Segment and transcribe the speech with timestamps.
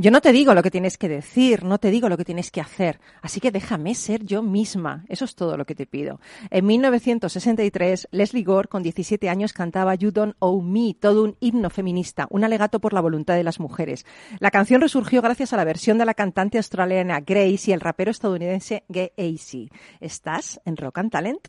[0.00, 2.50] Yo no te digo lo que tienes que decir, no te digo lo que tienes
[2.50, 5.04] que hacer, así que déjame ser yo misma.
[5.10, 6.20] Eso es todo lo que te pido.
[6.48, 11.68] En 1963, Leslie Gore, con 17 años, cantaba You Don't Owe Me, todo un himno
[11.68, 14.06] feminista, un alegato por la voluntad de las mujeres.
[14.38, 18.10] La canción resurgió gracias a la versión de la cantante australiana Grace y el rapero
[18.10, 19.70] estadounidense Gay AC.
[20.00, 21.48] ¿Estás en Rock and Talent?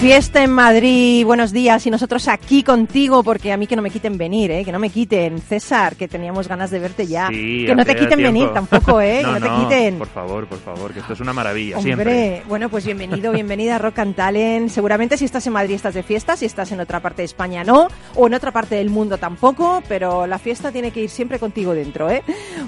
[0.00, 3.90] Fiesta en Madrid, buenos días y nosotros aquí contigo porque a mí que no me
[3.90, 4.64] quiten venir, ¿eh?
[4.64, 5.38] que no me quiten.
[5.42, 7.28] César, que teníamos ganas de verte ya.
[7.28, 8.32] Sí, que no te quiten tiempo.
[8.32, 9.20] venir tampoco, ¿eh?
[9.26, 9.98] No, que no, no, te quiten.
[9.98, 12.42] Por favor, por favor, que esto es una maravilla, Hombre, siempre.
[12.48, 14.70] bueno, pues bienvenido, bienvenida a Rock and Talent.
[14.70, 17.62] Seguramente si estás en Madrid estás de fiesta, si estás en otra parte de España
[17.62, 21.38] no, o en otra parte del mundo tampoco, pero la fiesta tiene que ir siempre
[21.38, 22.22] contigo dentro, ¿eh?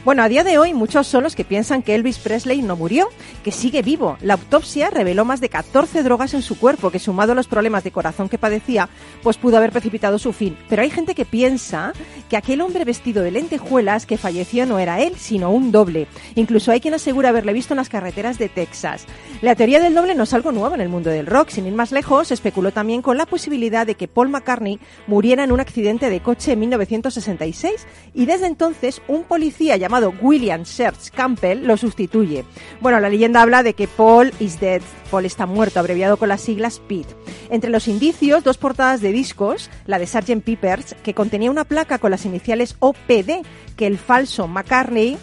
[0.04, 3.08] Bueno, a día de hoy muchos son los que piensan que Elvis Presley no murió,
[3.42, 4.18] que sigue vivo.
[4.20, 7.84] La autopsia reveló más de 14 drogas en su cuerpo, que sumado a los problemas
[7.84, 8.88] de corazón que padecía,
[9.22, 10.56] pues pudo haber precipitado su fin.
[10.68, 11.92] Pero hay gente que piensa
[12.28, 16.08] que aquel hombre vestido de lentejuelas que falleció no era él, sino un doble.
[16.34, 19.06] Incluso hay quien asegura haberle visto en las carreteras de Texas.
[19.40, 21.50] La teoría del doble no es algo nuevo en el mundo del rock.
[21.50, 25.52] Sin ir más lejos, especuló también con la posibilidad de que Paul McCartney muriera en
[25.52, 31.66] un accidente de coche en 1966 y desde entonces un policía llamado William Serge Campbell
[31.66, 32.44] lo sustituye.
[32.80, 36.40] Bueno, la leyenda habla de que Paul is dead, Paul está muerto, abreviado con las
[36.40, 37.11] siglas Pete.
[37.50, 40.42] Entre los indicios, dos portadas de discos, la de Sgt.
[40.44, 43.44] Peppers, que contenía una placa con las iniciales OPD,
[43.76, 45.18] que el falso McCartney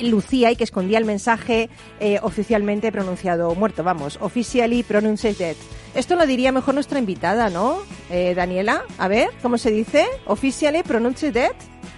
[0.00, 1.68] lucía y que escondía el mensaje
[2.00, 5.56] eh, oficialmente pronunciado muerto, vamos, officially pronounced dead.
[5.94, 7.78] Esto lo diría mejor nuestra invitada, ¿no?
[8.10, 10.06] Eh, Daniela, a ver, ¿cómo se dice?
[10.26, 11.52] Officially pronounced dead.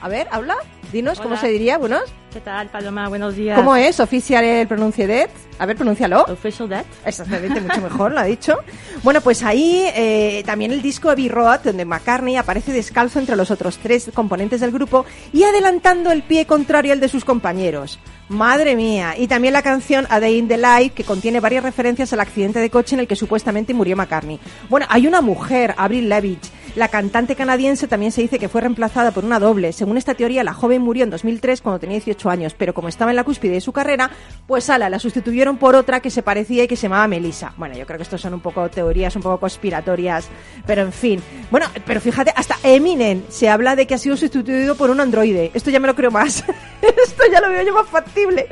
[0.07, 0.55] A ver, habla,
[0.93, 2.05] dinos cómo se diría, buenos.
[2.33, 3.09] ¿Qué tal, Paloma?
[3.09, 3.59] Buenos días.
[3.59, 5.29] ¿Cómo es officially pronounced dead?
[5.59, 6.23] A ver, pronúncialo.
[6.29, 6.87] Official Death.
[7.05, 8.59] Exactamente, mucho mejor, lo ha dicho.
[9.03, 13.51] Bueno, pues ahí eh, también el disco Abbey Road, donde McCartney aparece descalzo entre los
[13.51, 17.99] otros tres componentes del grupo y adelantando el pie contrario al de sus compañeros.
[18.29, 19.15] Madre mía.
[19.17, 22.61] Y también la canción A Day in the Life, que contiene varias referencias al accidente
[22.61, 24.39] de coche en el que supuestamente murió McCartney.
[24.69, 26.41] Bueno, hay una mujer, Avril Lavigne.
[26.77, 29.73] La cantante canadiense también se dice que fue reemplazada por una doble.
[29.73, 33.11] Según esta teoría, la joven murió en 2003 cuando tenía 18 años, pero como estaba
[33.11, 34.11] en la cúspide de su carrera,
[34.47, 37.55] pues ala, la sustituyeron por otra que se parecía y que se llamaba Melissa.
[37.57, 40.29] Bueno, yo creo que estos son un poco teorías, un poco conspiratorias,
[40.67, 41.23] pero en fin.
[41.51, 45.53] Bueno, pero fíjate, hasta Eminem se habla de que ha sido sustituido por un androide.
[45.55, 46.45] Esto ya me lo creo más.
[46.83, 48.49] Esto ya lo veo yo más factible.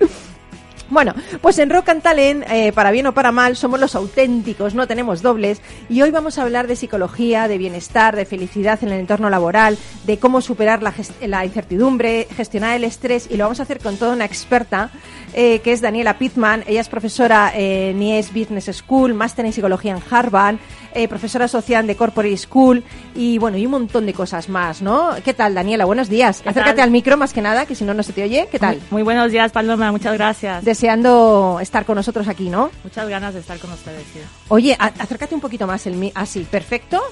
[0.91, 4.75] Bueno, pues en Rock and Talent, eh, para bien o para mal, somos los auténticos,
[4.75, 5.63] no tenemos dobles.
[5.89, 9.79] Y hoy vamos a hablar de psicología, de bienestar, de felicidad en el entorno laboral,
[10.05, 10.93] de cómo superar la,
[11.27, 13.29] la incertidumbre, gestionar el estrés.
[13.31, 14.91] Y lo vamos a hacer con toda una experta,
[15.33, 16.65] eh, que es Daniela Pittman.
[16.67, 20.57] Ella es profesora en IES Business School, máster en psicología en Harvard,
[20.95, 22.83] eh, profesora social de Corporate School
[23.15, 25.11] y bueno, y un montón de cosas más, ¿no?
[25.25, 25.85] ¿Qué tal, Daniela?
[25.85, 26.41] Buenos días.
[26.41, 26.85] ¿Qué Acércate tal?
[26.85, 28.49] al micro más que nada, que si no, no se te oye.
[28.51, 28.77] ¿Qué tal?
[28.77, 29.91] Muy, muy buenos días, Paloma.
[29.93, 30.65] Muchas gracias.
[30.65, 32.71] deseando estar con nosotros aquí, ¿no?
[32.83, 34.03] Muchas ganas de estar con ustedes.
[34.13, 34.21] sí.
[34.49, 37.03] Oye, acércate un poquito más el así, perfecto.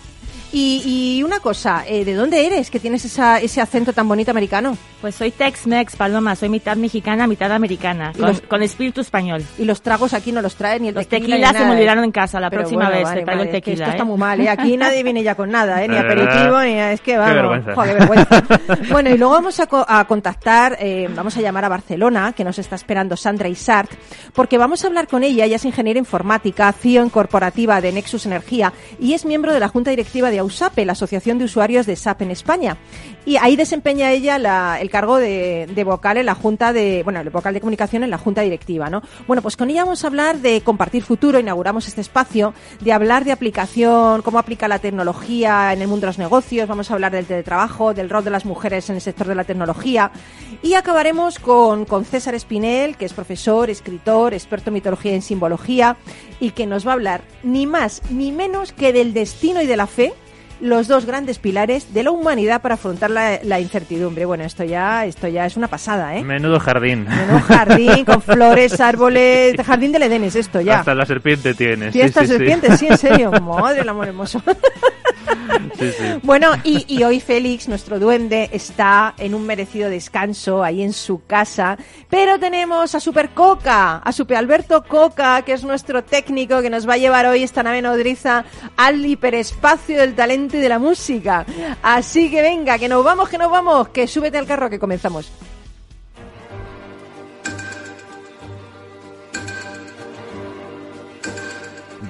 [0.55, 4.31] Y, y una cosa, eh, ¿de dónde eres que tienes esa, ese acento tan bonito
[4.31, 4.77] americano?
[5.01, 6.37] Pues soy Tex-Mex, Paloma.
[6.37, 8.13] Soy mitad mexicana, mitad americana.
[8.13, 9.43] Con, los- con espíritu español.
[9.59, 11.77] Y los tragos aquí no los traen ni el Los tequila, se me ¿eh?
[11.77, 12.39] olvidaron en casa.
[12.39, 13.85] La Pero próxima bueno, vez vale, te traigo el es que tequila.
[13.85, 14.07] esto está ¿eh?
[14.07, 14.49] muy mal, ¿eh?
[14.51, 15.89] Aquí nadie viene ya con nada, ¿eh?
[15.89, 16.75] Ni aperitivo, ni.
[16.79, 17.35] Es que vamos.
[17.35, 17.75] vergüenza.
[17.85, 18.45] qué vergüenza.
[18.93, 22.45] bueno, y luego vamos a, co- a contactar, eh, vamos a llamar a Barcelona, que
[22.45, 23.91] nos está esperando Sandra Isart,
[24.35, 25.47] porque vamos a hablar con ella.
[25.47, 29.69] Ella es ingeniera informática, CEO en corporativa de Nexus Energía y es miembro de la
[29.69, 32.77] junta directiva de AUSAPE, la Asociación de Usuarios de SAP en España.
[33.25, 37.21] Y ahí desempeña ella la- el cargo de, de vocal en la junta de, bueno,
[37.21, 39.03] el vocal de comunicación en la junta directiva, ¿no?
[39.27, 43.25] Bueno, pues con ella vamos a hablar de compartir futuro, inauguramos este espacio, de hablar
[43.25, 47.13] de aplicación, cómo aplica la tecnología en el mundo de los negocios, vamos a hablar
[47.13, 50.11] del teletrabajo, del rol de las mujeres en el sector de la tecnología
[50.63, 55.23] y acabaremos con, con César Espinel, que es profesor, escritor, experto en mitología y en
[55.23, 55.97] simbología
[56.41, 59.77] y que nos va a hablar ni más ni menos que del destino y de
[59.77, 60.13] la fe
[60.63, 64.25] los dos grandes pilares de la humanidad para afrontar la, la incertidumbre.
[64.25, 66.23] Bueno, esto ya, esto ya es una pasada, ¿eh?
[66.23, 67.07] Menudo jardín.
[67.11, 70.79] En un jardín con flores, árboles, jardín del Edén es esto ya.
[70.79, 71.87] Hasta la serpiente tiene.
[71.87, 73.31] sí, Fiesta sí, serpientes, sí, en serio.
[73.43, 74.41] Madre del amor hermoso.
[75.79, 76.05] Sí, sí.
[76.23, 81.25] Bueno, y, y hoy Félix, nuestro duende, está en un merecido descanso ahí en su
[81.27, 81.77] casa,
[82.09, 86.89] pero tenemos a Super Coca, a Super Alberto Coca, que es nuestro técnico que nos
[86.89, 88.45] va a llevar hoy esta nave nodriza
[88.77, 91.45] al hiperespacio del talento y de la música.
[91.83, 95.33] Así que venga, que nos vamos, que nos vamos, que súbete al carro que comenzamos.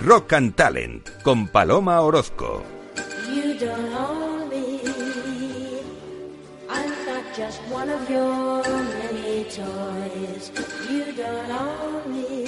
[0.04, 2.71] Rock and Talent con Paloma Orozco.
[3.62, 4.80] You don't own me.
[6.68, 10.50] I'm not just one of your many toys.
[10.90, 12.44] You don't own me.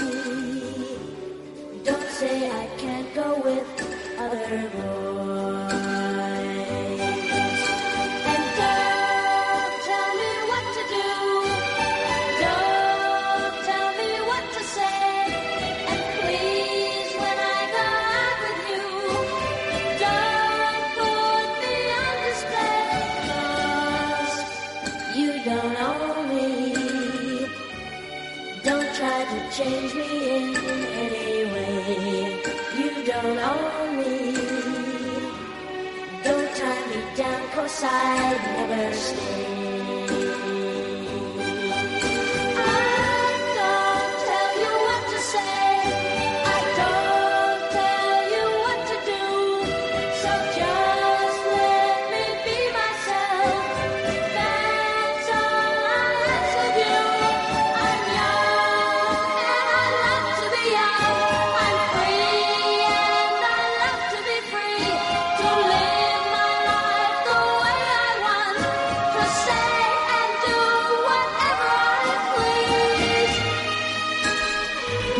[1.84, 5.03] Don't say I can't go with other boys.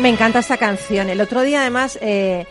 [0.05, 1.09] Me encanta esta canción.
[1.09, 2.45] El otro día, además, eh,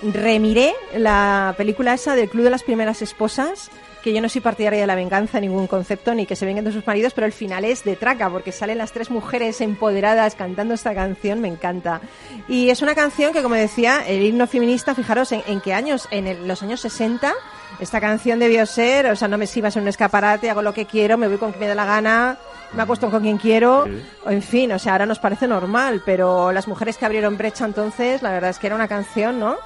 [0.00, 3.68] remiré la película esa del Club de las Primeras Esposas,
[4.04, 6.64] que yo no soy partidaria de la venganza en ningún concepto, ni que se vengan
[6.64, 10.36] de sus maridos, pero el final es de traca, porque salen las tres mujeres empoderadas
[10.36, 12.00] cantando esta canción, me encanta.
[12.46, 16.46] Y es una canción que, como decía, el himno feminista, fijaros en, qué años, en
[16.46, 17.34] los años 60,
[17.80, 20.86] esta canción debió ser, o sea, no me sirvas en un escaparate, hago lo que
[20.86, 22.36] quiero, me voy con quien me da la gana,
[22.72, 24.02] me acuesto con quien quiero, Sí.
[24.26, 28.22] en fin, o sea, ahora nos parece normal, pero las mujeres que abrieron brecha entonces,
[28.22, 29.56] la verdad es que era una canción, ¿no?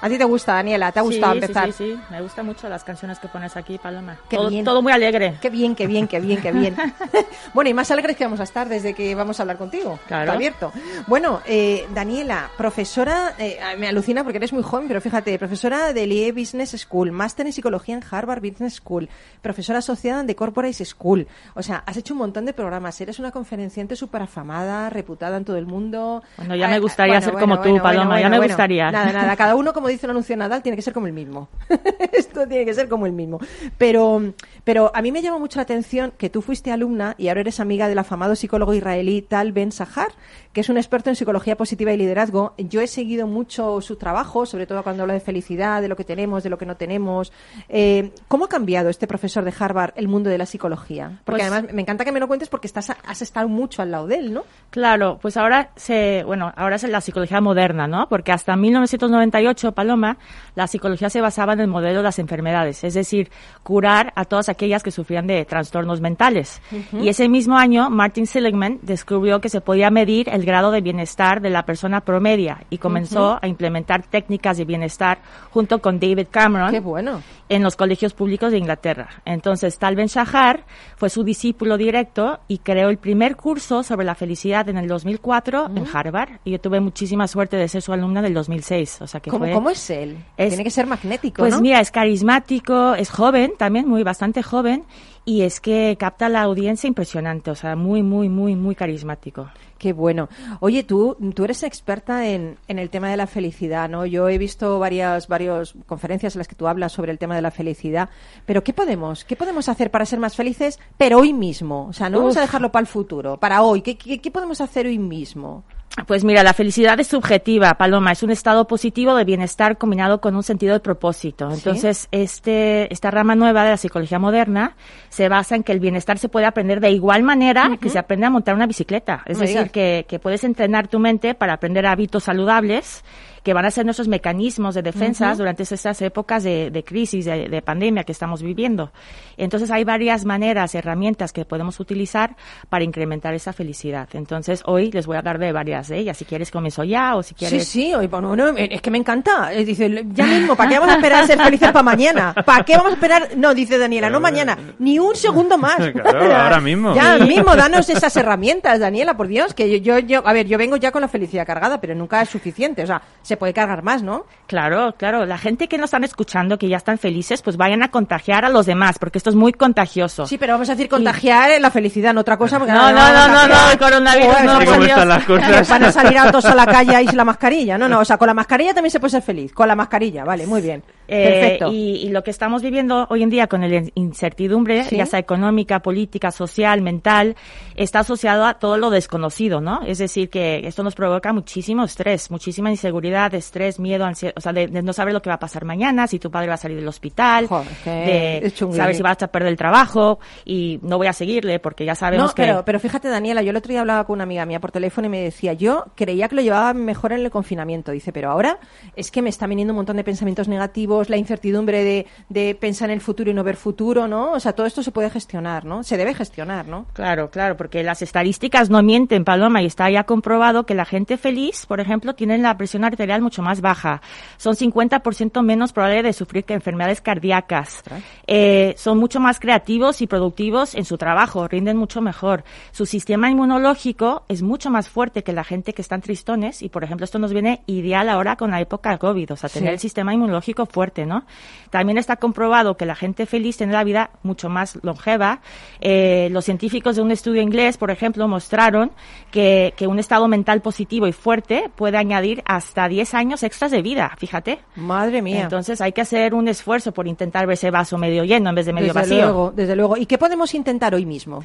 [0.00, 0.92] ¿A ti te gusta, Daniela?
[0.92, 1.66] ¿Te ha gustado sí, empezar?
[1.66, 2.00] Sí, sí, sí.
[2.10, 4.16] Me gustan mucho las canciones que pones aquí, Paloma.
[4.28, 4.64] Qué todo, bien.
[4.64, 5.36] todo muy alegre.
[5.40, 6.76] Qué bien, qué bien, qué bien, qué bien.
[7.54, 9.98] bueno, y más alegres que vamos a estar desde que vamos a hablar contigo.
[10.06, 10.32] Claro.
[10.32, 10.72] Abierto.
[11.06, 16.06] Bueno, eh, Daniela, profesora, eh, me alucina porque eres muy joven, pero fíjate, profesora de
[16.06, 19.08] IE Business School, máster en psicología en Harvard Business School,
[19.42, 21.26] profesora asociada en The Corporate School.
[21.54, 25.44] O sea, has hecho un montón de programas, eres una conferenciante súper afamada, reputada en
[25.44, 26.22] todo el mundo.
[26.36, 28.46] Bueno, ya Ah, me gustaría bueno, ser bueno, como tú, bueno, Paloma, bueno, ya me
[28.46, 28.90] gustaría.
[28.90, 31.12] Nada, nada, cada uno, como dice el anuncio de Nadal, tiene que ser como el
[31.12, 31.48] mismo.
[32.12, 33.38] Esto tiene que ser como el mismo.
[33.76, 34.32] Pero,
[34.64, 37.60] pero a mí me llama mucho la atención que tú fuiste alumna y ahora eres
[37.60, 40.08] amiga del afamado psicólogo israelí Tal Ben Sahar,
[40.52, 42.54] que es un experto en psicología positiva y liderazgo.
[42.58, 46.04] Yo he seguido mucho su trabajo, sobre todo cuando habla de felicidad, de lo que
[46.04, 47.32] tenemos, de lo que no tenemos.
[47.68, 51.20] Eh, ¿Cómo ha cambiado este profesor de Harvard el mundo de la psicología?
[51.24, 53.90] Porque Pues- además me encanta que me lo cuentes porque estás, has estado mucho al
[53.90, 54.42] lado de él, ¿no?
[54.70, 58.08] Claro, pues ahora se, bueno, ahora es la psicología moderna, ¿no?
[58.08, 60.16] Porque hasta 1998, Paloma,
[60.56, 63.30] la psicología se basaba en el modelo de las enfermedades, es decir,
[63.62, 66.60] curar a todas aquellas que sufrían de trastornos mentales.
[66.92, 71.40] Y ese mismo año, Martin Seligman descubrió que se podía medir el grado de bienestar
[71.40, 75.18] de la persona promedia y comenzó a implementar técnicas de bienestar
[75.52, 77.22] junto con David Cameron Qué bueno.
[77.48, 79.08] En los colegios públicos de Inglaterra.
[79.24, 80.64] Entonces, Tal Ben Shahar
[80.96, 85.70] fue su discípulo directo y creó el primer curso sobre la felicidad en el 2004
[85.74, 86.40] en Harvard.
[86.44, 89.02] Y yo tuve muchísima suerte de ser su alumna del 2006.
[89.02, 90.18] O sea que ¿Cómo, fue- cómo es él?
[90.36, 91.60] es- Tiene que ser magnético, Pues ¿no?
[91.60, 94.84] mira, es carismático, es joven también, muy bastante joven.
[95.28, 99.50] Y es que capta la audiencia impresionante, o sea, muy, muy, muy, muy carismático.
[99.76, 100.30] Qué bueno.
[100.60, 104.06] Oye, tú, tú eres experta en, en el tema de la felicidad, ¿no?
[104.06, 107.42] Yo he visto varias, varias conferencias en las que tú hablas sobre el tema de
[107.42, 108.08] la felicidad.
[108.46, 111.88] Pero ¿qué podemos, qué podemos hacer para ser más felices, pero hoy mismo?
[111.88, 113.82] O sea, no vamos a dejarlo para el futuro, para hoy.
[113.82, 115.62] ¿Qué, qué, qué podemos hacer hoy mismo?
[116.06, 120.36] Pues mira, la felicidad es subjetiva, Paloma, es un estado positivo de bienestar combinado con
[120.36, 121.50] un sentido de propósito.
[121.50, 124.76] Entonces, este, esta rama nueva de la psicología moderna
[125.08, 128.26] se basa en que el bienestar se puede aprender de igual manera que se aprende
[128.26, 129.22] a montar una bicicleta.
[129.26, 133.04] Es me decir, que, que puedes entrenar tu mente para aprender hábitos saludables
[133.42, 137.48] que van a ser nuestros mecanismos de defensa durante estas épocas de, de crisis, de,
[137.48, 138.92] de pandemia que estamos viviendo.
[139.36, 142.36] Entonces hay varias maneras, herramientas que podemos utilizar
[142.68, 144.08] para incrementar esa felicidad.
[144.12, 146.16] Entonces hoy les voy a hablar de varias de ellas.
[146.16, 147.68] Si quieres comienzo ya o si Sí, quieres...
[147.68, 149.52] sí, oye, bueno, bueno, es que me encanta.
[149.52, 152.34] Eh, Dice, ya mismo, ¿para qué vamos a esperar a ser felices para mañana?
[152.44, 153.28] ¿Para qué vamos a esperar?
[153.36, 155.76] No, dice Daniela, no mañana, ni un segundo más.
[155.98, 156.94] Claro, ahora mismo.
[156.94, 160.56] Ya mismo, danos esas herramientas, Daniela, por Dios, que yo, yo, yo- a ver, yo
[160.58, 162.82] vengo ya con la felicidad cargada, pero nunca es suficiente.
[162.82, 164.24] O sea, se puede cargar más, ¿no?
[164.46, 165.26] Claro, claro.
[165.26, 168.48] La gente que nos están escuchando, que ya están felices, pues vayan a contagiar a
[168.48, 170.26] los demás, porque esto es muy contagioso.
[170.26, 172.58] Sí, pero vamos a decir contagiar eh, la felicidad, no otra cosa.
[172.58, 175.68] Porque No, no, no, no, no, el coronavirus no, ¿Y cómo están las cosas?
[175.68, 177.76] Van a salir a todos a la calle y sin la mascarilla.
[177.78, 179.52] No, no, o sea, con la mascarilla también se puede ser feliz.
[179.52, 180.82] Con la mascarilla, vale, muy bien.
[181.06, 181.72] Eh, Perfecto.
[181.72, 184.96] y, y lo que estamos viviendo hoy en día con la incertidumbre, Sí.
[184.96, 187.36] ya sea económica, política, social, mental,
[187.76, 189.80] está asociado a todo lo desconocido, ¿no?
[189.86, 194.52] Es decir, que esto nos provoca muchísimo estrés, muchísima inseguridad, estrés, miedo, ansiedad, o sea,
[194.52, 196.58] de, de no saber lo que va a pasar mañana, si tu padre va a
[196.58, 197.48] salir del hospital,
[197.84, 201.94] de saber si vas a perder el trabajo y no voy a seguirle porque ya
[201.94, 202.42] sabemos No, que...
[202.42, 205.06] pero, pero fíjate, Daniela, yo el otro día hablaba con una amiga mía por teléfono
[205.06, 207.92] y me decía, yo creía que lo llevaba mejor en el confinamiento.
[207.92, 208.58] Dice, pero ahora
[208.96, 212.90] es que me está viniendo un montón de pensamientos negativos, la incertidumbre de, de pensar
[212.90, 214.32] en el futuro y no ver futuro, ¿no?
[214.32, 215.82] O sea, todo esto se puede gestionar, ¿no?
[215.82, 216.86] Se debe gestionar, ¿no?
[216.92, 221.16] Claro, claro, porque las estadísticas no mienten, Paloma, y está ya comprobado que la gente
[221.16, 224.00] feliz, por ejemplo, tiene la presión arterial mucho más baja.
[224.36, 227.82] Son 50% menos probable de sufrir que enfermedades cardíacas.
[228.26, 232.44] Eh, son mucho más creativos y productivos en su trabajo, rinden mucho mejor.
[232.72, 236.84] Su sistema inmunológico es mucho más fuerte que la gente que están tristones y, por
[236.84, 239.74] ejemplo, esto nos viene ideal ahora con la época COVID, o sea, tener Sí.
[239.74, 241.24] el sistema inmunológico fuerte, ¿no?
[241.70, 245.40] También está comprobado que la gente feliz tiene la vida mucho más longeva.
[245.80, 248.90] Eh, los científicos de un estudio inglés, por ejemplo, mostraron
[249.30, 253.82] que, que un estado mental positivo y fuerte puede añadir hasta 10 años extras de
[253.82, 254.60] vida, fíjate.
[254.76, 255.42] Madre mía.
[255.42, 258.66] Entonces hay que hacer un esfuerzo por intentar ver ese vaso medio lleno en vez
[258.66, 259.22] de medio desde vacío.
[259.24, 259.96] luego, desde luego.
[259.96, 261.44] ¿Y qué podemos intentar hoy mismo?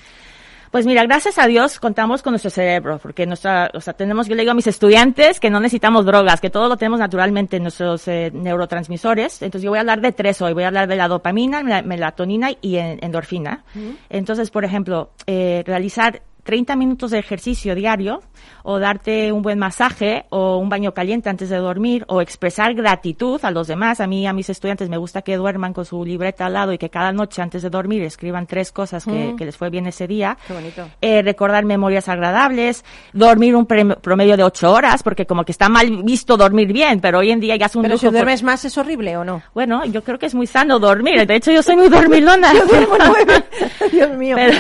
[0.72, 4.34] Pues mira, gracias a Dios contamos con nuestro cerebro, porque nuestra, o sea, tenemos, yo
[4.34, 7.62] le digo a mis estudiantes que no necesitamos drogas, que todo lo tenemos naturalmente en
[7.64, 9.44] nuestros eh, neurotransmisores.
[9.44, 11.84] Entonces yo voy a hablar de tres hoy, voy a hablar de la dopamina, la
[11.84, 13.64] melatonina y en- endorfina.
[14.10, 18.22] Entonces, por ejemplo, eh, realizar 30 minutos de ejercicio diario
[18.64, 23.40] o darte un buen masaje o un baño caliente antes de dormir o expresar gratitud
[23.44, 24.00] a los demás.
[24.02, 26.78] A mí, a mis estudiantes me gusta que duerman con su libreta al lado y
[26.78, 30.08] que cada noche antes de dormir escriban tres cosas que, que les fue bien ese
[30.08, 30.38] día.
[30.48, 30.88] Qué bonito.
[31.02, 32.84] Eh, recordar memorias agradables,
[33.14, 37.20] dormir un promedio de ocho horas, porque como que está mal visto dormir bien, pero
[37.20, 39.24] hoy en día ya es un Pero si lujo por- duermes más, ¿es horrible o
[39.24, 39.42] no?
[39.54, 41.26] Bueno, yo creo que es muy sano dormir.
[41.26, 42.52] De hecho, yo soy muy dormilona.
[43.92, 44.36] Dios mío.
[44.36, 44.58] Pero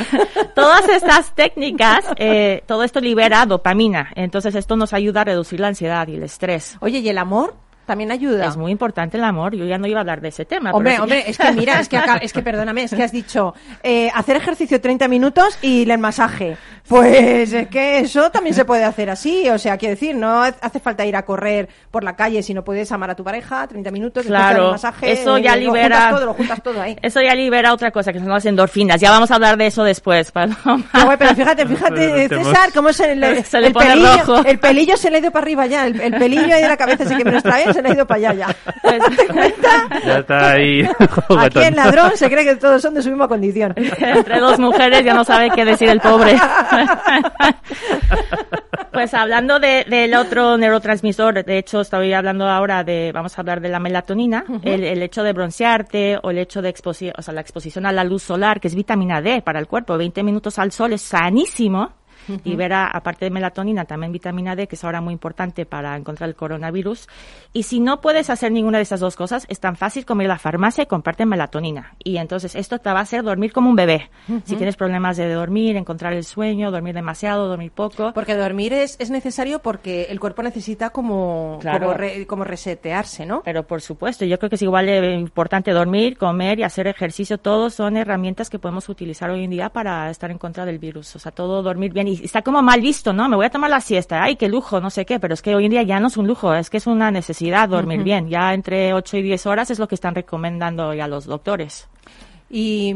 [0.55, 1.72] todas estas técnicas,
[2.17, 4.11] eh, todo esto libera dopamina.
[4.15, 6.77] Entonces esto nos ayuda a reducir la ansiedad y el estrés.
[6.79, 8.47] Oye, ¿y el amor también ayuda?
[8.47, 9.55] Es muy importante el amor.
[9.55, 10.71] Yo ya no iba a hablar de ese tema.
[10.71, 13.11] Hombre, pero hombre, es que mira, es que, acá- es que perdóname, es que has
[13.11, 16.57] dicho eh, hacer ejercicio 30 minutos y el masaje.
[16.87, 20.79] Pues es que eso también se puede hacer así, o sea, quiero decir, no hace
[20.81, 23.89] falta ir a correr por la calle si no puedes amar a tu pareja, 30
[23.89, 25.95] minutos, Claro, el masaje, eso ya eh, lo libera.
[25.95, 26.97] juntas todo, lo juntas todo ahí.
[27.01, 28.99] Eso ya libera otra cosa, que son las endorfinas.
[28.99, 30.57] Ya vamos a hablar de eso después, Paloma.
[30.65, 34.45] No, güey, pero fíjate, fíjate, César, cómo se le, Se le el, pone pelillo, rojo.
[34.45, 37.03] el pelillo se le ido para arriba ya, el, el pelillo ahí de la cabeza
[37.03, 37.37] ese que me lo
[37.73, 38.55] se le ha ido para allá ya.
[38.81, 39.69] Pues- ¿Te das cuenta?
[40.05, 40.81] Ya está ahí.
[41.39, 43.73] Aquí el ladrón se cree que todos son de su misma condición.
[43.77, 46.35] Entre dos mujeres ya no sabe qué decir el pobre.
[48.91, 53.59] Pues hablando de- del otro neurotransmisor, de hecho estoy hablando ahora de, vamos a hablar
[53.59, 57.33] de la melatonina, el, el hecho de broncearte o el hecho de exposición, o sea,
[57.33, 60.59] la exposición a la luz solar, que es vitamina D para el cuerpo, 20 minutos
[60.59, 61.91] al sol es sanísimo.
[62.43, 66.35] Libera, aparte de melatonina, también vitamina D, que es ahora muy importante para encontrar el
[66.35, 67.07] coronavirus.
[67.53, 70.27] Y si no puedes hacer ninguna de esas dos cosas, es tan fácil como ir
[70.29, 71.95] a la farmacia y comprarte melatonina.
[72.03, 74.09] Y entonces esto te va a hacer dormir como un bebé.
[74.45, 78.11] Si tienes problemas de dormir, encontrar el sueño, dormir demasiado, dormir poco.
[78.13, 81.79] Porque dormir es, es necesario porque el cuerpo necesita como, Claro.
[81.87, 83.41] como, re- como resetearse, ¿no?
[83.43, 87.37] Pero por supuesto, yo creo que es igual de importante dormir, comer y hacer ejercicio.
[87.37, 91.15] Todos son herramientas que podemos utilizar hoy en día para estar en contra del virus.
[91.15, 92.07] O sea, todo dormir bien.
[92.07, 93.29] Y está como mal visto, ¿no?
[93.29, 94.23] Me voy a tomar la siesta.
[94.23, 95.19] Ay, qué lujo, no sé qué.
[95.19, 97.11] Pero es que hoy en día ya no es un lujo, es que es una
[97.11, 98.29] necesidad dormir bien.
[98.29, 101.87] Ya entre 8 y 10 horas es lo que están recomendando ya los doctores.
[102.55, 102.93] ¿Y,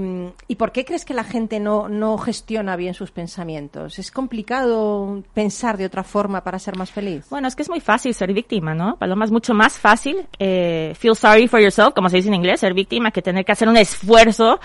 [0.47, 3.97] ¿Y por qué crees que la gente no, no gestiona bien sus pensamientos?
[3.97, 7.25] ¿Es complicado pensar de otra forma para ser más feliz?
[7.31, 8.97] Bueno, es que es muy fácil ser víctima, ¿no?
[8.97, 12.59] Paloma, es mucho más fácil eh, feel sorry for yourself, como se dice en inglés,
[12.59, 14.59] ser víctima, que tener que hacer un esfuerzo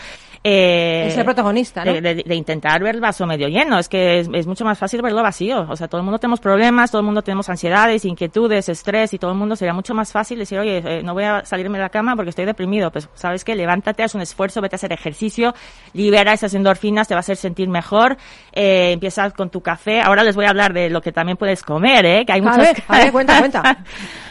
[0.44, 1.92] eh, Es el protagonista, ¿no?
[1.92, 3.78] de, de- de intentar ver el vaso medio lleno.
[3.78, 5.66] Es que es, es mucho más fácil verlo vacío.
[5.68, 9.18] O sea, todo el mundo tenemos problemas, todo el mundo tenemos ansiedades, inquietudes, estrés y
[9.18, 11.82] todo el mundo sería mucho más fácil decir, oye, eh, no voy a salirme de
[11.84, 12.90] la cama porque estoy deprimido.
[12.90, 13.54] Pues, ¿sabes qué?
[13.54, 15.54] Levántate, haz un esfuerzo, vete a hacer ejercicio,
[15.92, 18.16] libera esas endorfinas, te va a hacer sentir mejor.
[18.52, 20.00] Eh, empieza con tu café.
[20.00, 22.25] Ahora les voy a hablar de lo que también puedes comer, ¿eh?
[22.26, 22.58] Que hay A muchas...
[22.58, 23.78] ver, a ver, cuenta, cuenta.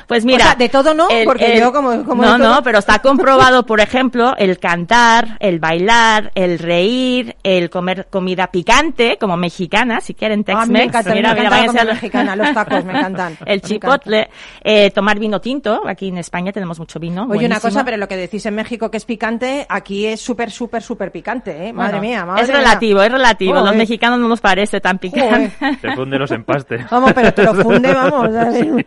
[0.07, 2.79] Pues mira, O sea, de todo no, porque yo como- como no, todo- no, pero
[2.79, 6.00] está comprobado, por ejemplo, el cantar, el bailar,
[6.35, 10.85] el reír, el comer comida picante, como mexicana, si quieren Ah, a mí me Tex-Mex.
[10.87, 13.37] encanta, Mira, me mira, encanta la comida mexicana, los tacos me encantan.
[13.45, 14.29] El Me chipotle,
[14.63, 15.81] eh, tomar vino tinto.
[15.87, 17.21] Aquí en España tenemos mucho vino.
[17.23, 17.61] Oye, una buenísimo.
[17.61, 21.11] cosa, pero lo que decís en México que es picante, aquí es súper, súper, súper
[21.11, 21.73] picante, ¿eh?
[21.73, 22.57] Madre Bueno, mía, madre Es mía.
[22.57, 23.53] relativo, es relativo.
[23.53, 23.77] Los Joder.
[23.77, 25.51] mexicanos no nos parece tan picante.
[25.81, 26.87] Te funde los empastes.
[26.91, 28.31] Vamos, pero te lo funde, vamos.
[28.33, 28.85] ¿sabes?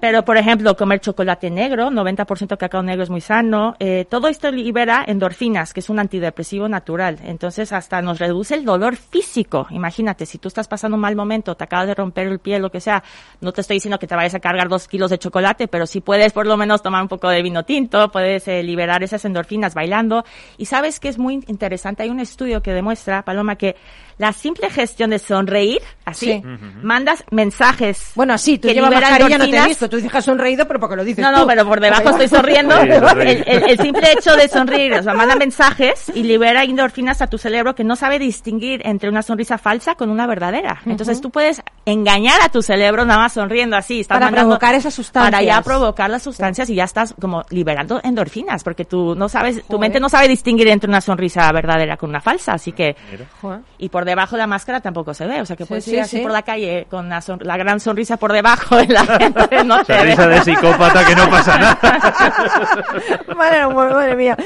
[0.00, 3.74] Pero, por ejemplo, comer chocolate negro, 90% cacao negro es muy sano.
[3.78, 7.18] Eh, todo esto libera endorfinas, que es un antidepresivo natural.
[7.24, 9.66] Entonces, hasta nos reduce el dolor físico.
[9.70, 12.70] Imagínate, si tú estás pasando un mal momento, te acabas de romper el pie, lo
[12.70, 13.02] que sea,
[13.40, 16.00] no te estoy diciendo que te vayas a cargar dos kilos de chocolate, pero sí
[16.00, 19.74] puedes por lo menos tomar un poco de vino tinto, puedes eh, liberar esas endorfinas
[19.74, 20.24] bailando.
[20.58, 23.76] Y sabes que es muy interesante, hay un estudio que demuestra, Paloma, que
[24.18, 26.42] la simple gestión de sonreír, así, Sí.
[26.82, 28.12] mandas mensajes.
[28.14, 29.66] Bueno, sí, tú que llevas mascarilla, no te he endorfinas.
[29.68, 29.88] visto.
[29.88, 31.38] Tú dices que has sonreído, pero porque lo dices No, tú.
[31.40, 32.74] no, pero por debajo estoy sonriendo.
[32.82, 32.88] Sí,
[33.20, 37.28] el, el- el simple hecho de sonreír, o sea, manda mensajes y libera endorfinas a
[37.28, 40.80] tu cerebro que no sabe distinguir entre una sonrisa falsa con una verdadera.
[40.86, 44.00] Entonces tú puedes engañar a tu cerebro nada más sonriendo así.
[44.00, 45.30] estás Para mandando- provocar esas sustancias.
[45.30, 49.56] Para ya provocar las sustancias y ya estás como liberando endorfinas, porque tú no sabes,
[49.56, 49.80] tu Joder.
[49.80, 52.96] mente no sabe distinguir entre una sonrisa verdadera con una falsa, así que
[53.40, 53.60] Joder.
[53.78, 55.92] y por debajo de la máscara tampoco se ve, o sea que Sí, puedes sí,
[55.94, 56.22] ir así sí.
[56.22, 59.84] por la calle con la, son- la gran sonrisa por debajo de la gente, no.
[59.84, 61.78] Sonrisa de psicópata que no pasa nada.
[63.36, 64.36] Madre, madre mía.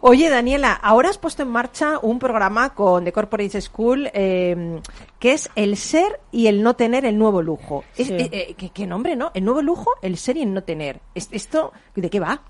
[0.00, 4.80] Oye, Daniela, ahora has puesto en marcha un programa con The Corporate School eh,
[5.18, 7.84] que es el ser y el no tener el nuevo lujo.
[7.96, 9.30] Es- eh, eh, ¿qué, qué nombre, no?
[9.34, 11.00] El nuevo lujo, el ser y el no tener.
[11.14, 12.42] Es- ¿Esto de qué va?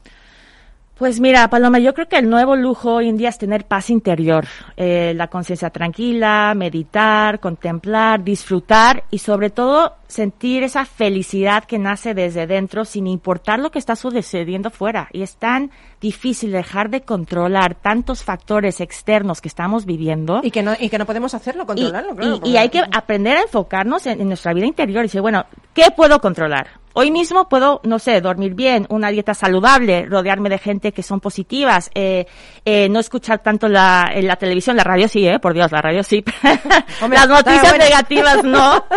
[0.97, 3.91] Pues mira, Paloma, yo creo que el nuevo lujo hoy en día es tener paz
[3.91, 4.47] interior,
[4.77, 12.15] eh, la conciencia tranquila, meditar, contemplar, disfrutar y sobre todo sentir esa felicidad que nace
[12.15, 15.09] desde dentro sin importar lo que está sucediendo fuera.
[15.13, 20.43] Y es tan difícil dejar de controlar tantos factores externos que estamos viviendo.
[20.45, 22.37] Y que no, y que no podemos hacerlo, Y, controlarlo, y- claro.
[22.37, 25.45] y porque- hay que aprender a enfocarnos en, en nuestra vida interior y decir, bueno,
[25.75, 26.84] ¿qué puedo controlar?
[26.97, 31.19] Hoy mismo puedo, no sé, dormir bien, una dieta saludable, rodearme de gente que son
[31.19, 32.27] positivas, eh,
[32.65, 35.83] eh, no escuchar tanto la, en la televisión, la radio sí, eh, por Dios, la
[35.83, 36.25] radio sí.
[37.03, 37.85] Hombre, Las noticias bueno.
[37.85, 38.85] negativas no.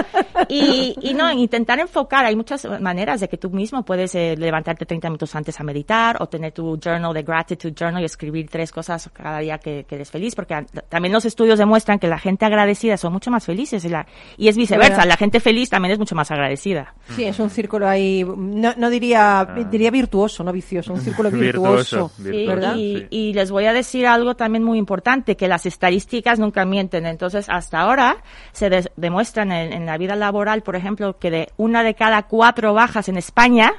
[0.49, 4.86] Y, y no, intentar enfocar, hay muchas maneras de que tú mismo puedes eh, levantarte
[4.86, 8.71] 30 minutos antes a meditar o tener tu journal de gratitude journal y escribir tres
[8.71, 12.45] cosas cada día que, que eres feliz, porque también los estudios demuestran que la gente
[12.45, 14.06] agradecida son mucho más felices y, la-
[14.38, 16.93] y es viceversa, la gente feliz también es mucho más agradecida.
[17.15, 22.10] Sí, es un círculo ahí, no, no diría, diría virtuoso, no vicioso, un círculo virtuoso.
[22.10, 22.75] Virtuoso, Sí, virtuoso, ¿verdad?
[22.77, 23.08] y, sí.
[23.10, 27.06] y les voy a decir algo también muy importante, que las estadísticas nunca mienten.
[27.06, 28.17] Entonces, hasta ahora
[28.52, 32.24] se des- demuestran en, en la vida laboral, por ejemplo, que de una de cada
[32.24, 33.74] cuatro bajas en España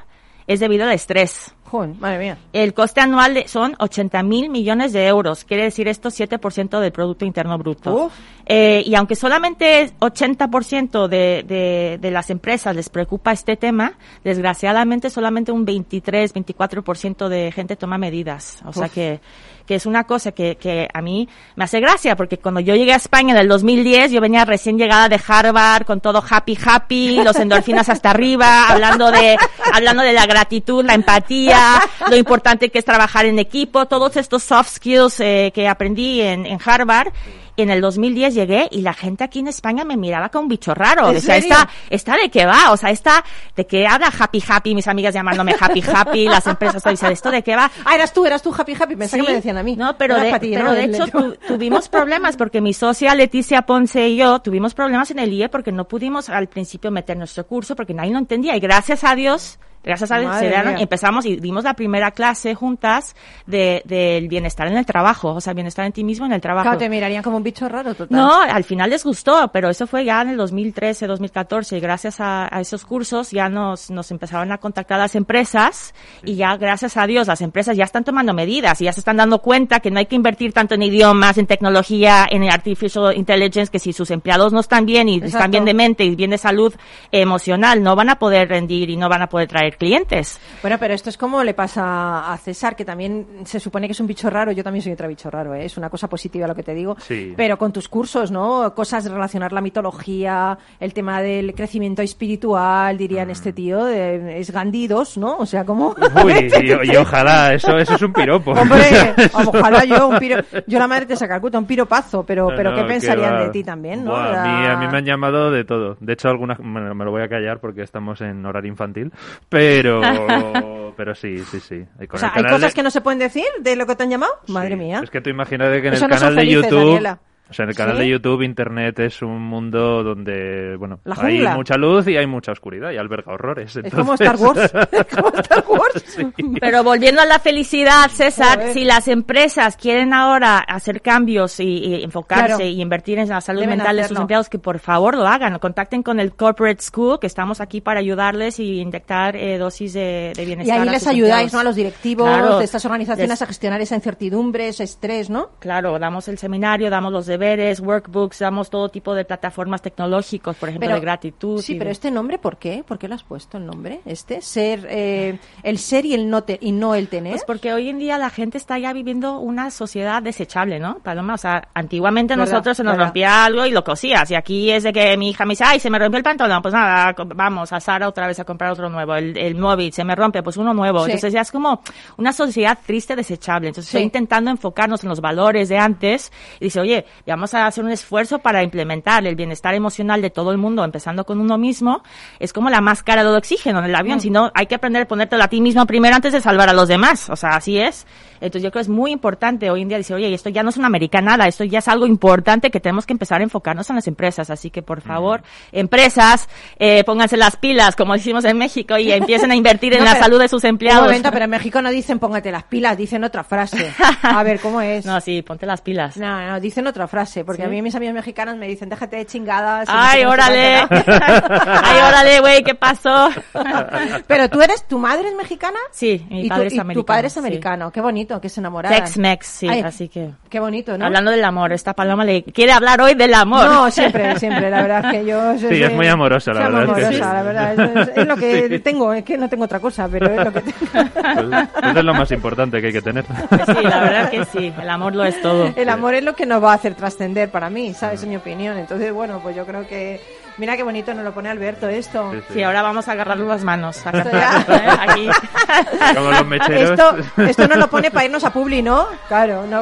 [0.46, 1.54] es debido al estrés.
[1.64, 2.38] Joder, madre mía.
[2.54, 5.44] El coste anual de- son 80 mil millones de euros.
[5.44, 8.06] Quiere decir esto 7% del Producto Interno Bruto.
[8.06, 8.12] Uf.
[8.50, 13.92] Eh, y aunque solamente 80% de, de, de las empresas les preocupa este tema,
[14.24, 18.62] desgraciadamente solamente un 23, 24% de gente toma medidas.
[18.64, 19.20] O sea que,
[19.66, 22.94] que es una cosa que, que a mí me hace gracia, porque cuando yo llegué
[22.94, 27.22] a España en el 2010, yo venía recién llegada de Harvard con todo happy happy,
[27.22, 29.36] los endorfinas hasta arriba, hablando de,
[29.74, 34.42] hablando de la gratitud, la empatía, lo importante que es trabajar en equipo, todos estos
[34.42, 37.12] soft skills eh, que aprendí en, en Harvard.
[37.58, 40.48] Y en el 2010 llegué y la gente aquí en España me miraba como un
[40.48, 41.08] bicho raro.
[41.08, 41.50] ¿En Decía, serio?
[41.56, 43.24] esta, esta de qué va, o sea, esta
[43.56, 47.32] de qué habla happy happy, mis amigas llamándome happy happy, las empresas todo dicen, esto
[47.32, 47.68] de qué va.
[47.84, 48.94] Ah, eras tú, eras tú, happy, happy.
[48.94, 49.22] Pensé Sí.
[49.24, 49.74] que me decían a mí.
[49.74, 50.72] No, pero de, para ti, pero ¿no?
[50.72, 55.10] de El- hecho tu- tuvimos problemas porque mi socia Leticia Ponce y yo tuvimos problemas
[55.10, 58.54] en el IE porque no pudimos al principio meter nuestro curso porque nadie lo entendía
[58.54, 60.82] y gracias a Dios Gracias a Dios Madre se dieron- mía.
[60.82, 65.54] empezamos y dimos la primera clase juntas de, del bienestar en el trabajo, o sea,
[65.54, 66.64] bienestar en ti mismo en el trabajo.
[66.66, 68.16] Claro, te mirarían como un bicho raro, total.
[68.16, 72.20] No, al final les gustó, pero eso fue ya en el 2013, 2014 y gracias
[72.20, 76.96] a, a esos cursos ya nos, nos empezaron a contactar las empresas y ya gracias
[76.98, 79.90] a Dios las empresas ya están tomando medidas y ya se están dando cuenta que
[79.90, 84.10] no hay que invertir tanto en idiomas, en tecnología, en artificial intelligence, que si sus
[84.10, 85.36] empleados no están bien y Exacto.
[85.38, 86.74] están bien de mente y bien de salud
[87.12, 90.40] emocional, no van a poder rendir y no van a poder traer clientes.
[90.62, 94.00] Bueno, pero esto es como le pasa a César, que también se supone que es
[94.00, 94.52] un bicho raro.
[94.52, 95.64] Yo también soy otro bicho raro, ¿eh?
[95.64, 96.96] es una cosa positiva lo que te digo.
[97.00, 97.32] Sí.
[97.36, 98.74] Pero con tus cursos, ¿no?
[98.74, 102.98] Cosas de relacionar la mitología, el tema del crecimiento espiritual, Mm.
[102.98, 105.36] dirían este tío, de- es Gandhi 2, ¿no?
[105.38, 105.94] O sea, como...
[106.24, 106.32] Uy,
[106.84, 108.52] y, y ojalá, eso, eso es un piropo.
[108.52, 110.38] Hombre, ojalá yo un piro...
[110.66, 113.64] Yo la madre te saca un piropazo, pero, No, pero no, ¿qué pensarían de ti
[113.64, 114.10] también, no?
[114.10, 115.96] Buah, La- a, mí, a mí me han llamado de todo.
[116.00, 119.12] De hecho, algunas bueno, me lo voy a callar porque estamos en horario infantil,
[119.48, 119.57] pero
[120.96, 121.84] pero sí, sí, sí.
[122.08, 124.02] Con O sea, ¿hay cosas de- que no se pueden decir de lo que te
[124.02, 124.32] han llamado?
[124.46, 125.00] Sí, Madre mía.
[125.02, 127.18] Es que tú imagínate que en Eso el no canal de YouTube.
[127.50, 128.02] O sea, en el canal ¿Sí?
[128.02, 132.90] de YouTube Internet es un mundo donde, bueno, hay mucha luz y hay mucha oscuridad
[132.92, 133.76] y alberga horrores.
[133.76, 134.72] Es como Star Wars.
[134.92, 136.18] Es como Star Wars.
[136.60, 142.04] Pero volviendo a la felicidad, César, si las empresas quieren ahora hacer cambios y, y
[142.04, 142.64] enfocarse Claro.
[142.64, 144.22] y invertir en la salud Deben mental de sus hacerlo.
[144.22, 145.58] empleados, que por favor lo hagan.
[145.58, 150.32] Contacten con el Corporate School, que estamos aquí para ayudarles y inyectar eh, dosis de,
[150.36, 150.80] de Y bienestar.
[150.82, 151.52] ahí a les sus ayudáis, empleados.
[151.54, 151.60] ¿no?
[151.60, 152.58] A los directivos Claro.
[152.58, 155.50] de estas organizaciones Les- a gestionar esa incertidumbre, ese estrés, ¿no?
[155.58, 160.68] Claro, damos el seminario, damos los deberes, workbooks, damos todo tipo de plataformas tecnológicos, por
[160.68, 161.60] ejemplo, de gratitud.
[161.62, 162.84] Sí, y pero este nombre, ¿por qué?
[162.86, 164.00] ¿Por qué lo has puesto el nombre?
[164.04, 167.32] Este, ser, eh, el ser y el no te- y no el tener.
[167.32, 170.98] Pues porque hoy en día la gente está ya viviendo una sociedad desechable, ¿no?
[170.98, 173.06] Paloma, o sea, antiguamente Verdad, nosotros se nos verdad.
[173.06, 174.30] rompía algo y lo cosías.
[174.30, 176.60] Y aquí es de que mi hija me dice, ay, se me rompió el pantalón.
[176.62, 179.14] Pues nada, vamos a Sara otra vez a comprar otro nuevo.
[179.14, 181.00] El, el móvil se me rompe, pues uno nuevo.
[181.04, 181.12] Sí.
[181.12, 181.82] Entonces ya es como
[182.16, 183.68] una sociedad triste, desechable.
[183.68, 183.96] Entonces Sí.
[183.96, 187.90] estoy intentando enfocarnos en los valores de antes y dice, oye, vamos a hacer un
[187.90, 192.02] esfuerzo para implementar el bienestar emocional de todo el mundo, empezando con uno mismo.
[192.38, 194.18] Es como la máscara de oxígeno en el avión.
[194.18, 194.20] Mm.
[194.20, 196.72] Si no, hay que aprender a ponértelo a ti mismo primero antes de salvar a
[196.72, 197.28] los demás.
[197.30, 198.06] O sea, así es.
[198.40, 200.70] Entonces yo creo que es muy importante hoy en día decir, oye, esto ya no
[200.70, 203.96] es una americanada, esto ya es algo importante que tenemos que empezar a enfocarnos en
[203.96, 204.48] las empresas.
[204.50, 209.50] Así que, por favor, empresas, eh, pónganse las pilas, como decimos en México, y empiecen
[209.50, 211.00] a invertir en No, la pero- salud de sus empleados.
[211.02, 213.92] Un momento, pero en México no dicen póngate las pilas, dicen otra frase.
[214.22, 215.04] A ver, ¿cómo es?
[215.08, 216.16] No, sí, ponte las pilas.
[216.16, 217.66] No, no, dicen otra frase, porque ¿Sí?
[217.66, 219.88] a mí mis amigos mexicanos me dicen, déjate de chingadas.
[219.88, 220.76] y Ay, no órale.
[220.90, 223.28] Ay, órale, güey, ¿qué pasó?
[224.26, 227.02] Pero tú eres, tu madre es mexicana Sí, mi y, padre tu, es y americano.
[227.02, 227.38] tu padre es sí.
[227.38, 227.90] americano.
[227.90, 228.94] Qué bonito, que es enamorada.
[228.96, 230.30] Tex-Mex, sí, Ay, así que...
[230.48, 231.04] Qué bonito, ¿no?
[231.06, 233.64] Hablando del amor, esta paloma le quiere hablar hoy del amor.
[233.66, 235.52] No, siempre, siempre, la verdad es que yo...
[235.54, 237.18] yo Sí, soy- es muy amorosa, la verdad es que amorosa, sí.
[237.36, 240.26] la verdad, es, es- es lo que tengo, es que no tengo otra cosa, pero
[240.30, 240.76] es lo que tengo.
[240.92, 243.24] Pues, pues es lo más importante que hay que tener.
[243.26, 245.72] Sí, la verdad que sí, el amor lo es todo.
[245.76, 248.22] El amor es lo que nos va a hacer trascender para mí, ¿sabes?
[248.22, 248.76] En mi opinión.
[248.76, 250.20] Entonces, bueno, pues yo creo que...
[250.58, 252.32] Mira qué bonito nos lo pone Alberto esto.
[252.32, 252.54] Sí, sí.
[252.54, 254.04] Sí, ahora vamos a agarrarnos las manos.
[254.04, 254.10] a.
[254.10, 254.88] ¿eh?
[255.08, 255.28] Aquí.
[256.14, 256.90] Como los mecheros.
[256.90, 259.06] Esto, esto nos lo pone para irnos a Publi, ¿no?
[259.28, 259.66] Claro.
[259.66, 259.80] No,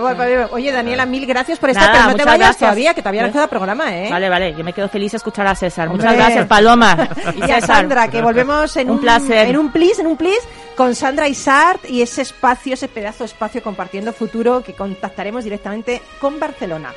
[0.51, 2.59] Oye, Daniela, mil gracias por estar, Nada, pero no te muchas vayas gracias.
[2.59, 3.33] todavía, que todavía nos ¿Eh?
[3.33, 4.09] queda programa, ¿eh?
[4.11, 5.89] Vale, vale, yo me quedo feliz de escuchar a César.
[5.89, 6.05] Hombre.
[6.05, 7.09] Muchas gracias, Paloma.
[7.35, 7.61] Y a.
[7.61, 9.49] Sandra, que volvemos en Un un, placer.
[9.49, 10.39] en un plis, en un plis,
[10.77, 15.43] con Sandra y Sart y ese espacio, ese pedazo de espacio compartiendo futuro que contactaremos
[15.45, 16.93] directamente con Barcelona.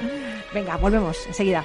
[0.54, 1.64] Venga, volvemos enseguida.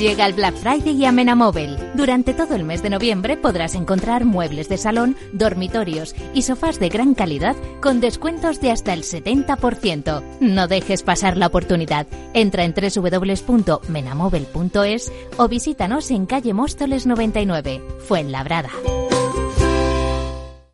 [0.00, 1.76] Llega el Black Friday a Menamóvil.
[1.94, 6.88] Durante todo el mes de noviembre podrás encontrar muebles de salón, dormitorios y sofás de
[6.88, 10.22] gran calidad con descuentos de hasta el 70%.
[10.40, 12.06] No dejes pasar la oportunidad.
[12.32, 18.70] Entra en www.menamóvil.es o visítanos en calle Móstoles 99, Fuenlabrada.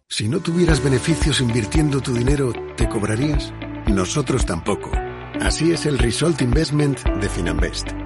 [0.09, 3.53] Si no tuvieras beneficios invirtiendo tu dinero, ¿te cobrarías?
[3.89, 4.89] Nosotros tampoco.
[5.41, 8.06] Así es el Result Investment de Finanbest.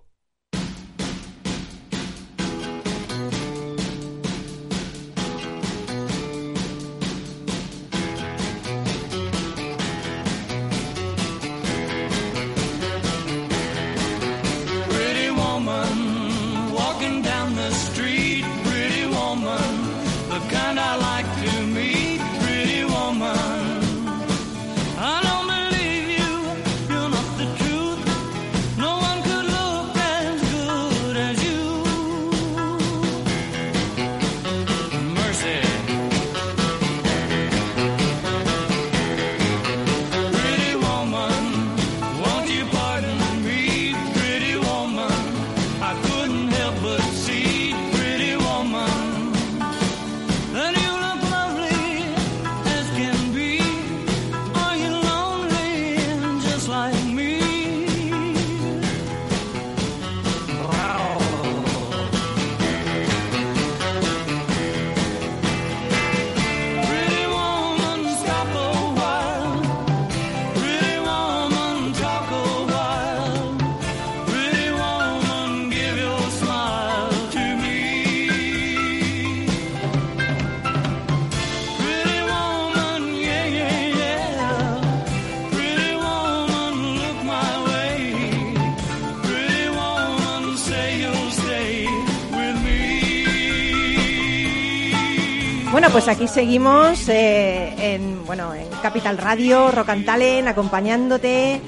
[96.03, 101.61] Pues aquí seguimos eh, en, bueno, en Capital Radio, Rock and Talent, acompañándote.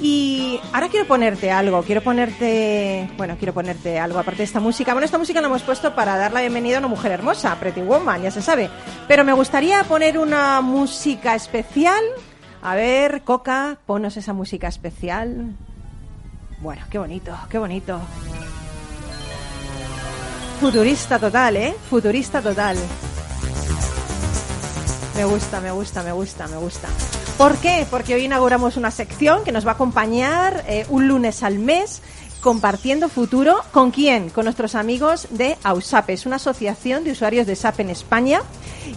[0.00, 4.92] Y ahora quiero ponerte algo, quiero ponerte, bueno, quiero ponerte algo aparte de esta música.
[4.92, 7.80] Bueno, esta música la hemos puesto para dar la bienvenida a una mujer hermosa, Pretty
[7.80, 8.70] Woman, ya se sabe.
[9.08, 12.04] Pero me gustaría poner una música especial.
[12.62, 15.56] A ver, Coca, ponos esa música especial.
[16.60, 18.00] Bueno, qué bonito, qué bonito.
[20.60, 21.74] Futurista total, ¿eh?
[21.88, 22.76] Futurista total.
[25.20, 26.88] Me gusta, me gusta, me gusta, me gusta.
[27.36, 27.86] ¿Por qué?
[27.90, 32.00] Porque hoy inauguramos una sección que nos va a acompañar eh, un lunes al mes
[32.40, 33.60] compartiendo futuro.
[33.70, 34.30] ¿Con quién?
[34.30, 36.08] Con nuestros amigos de AUSAP.
[36.08, 38.40] Es una asociación de usuarios de SAP en España.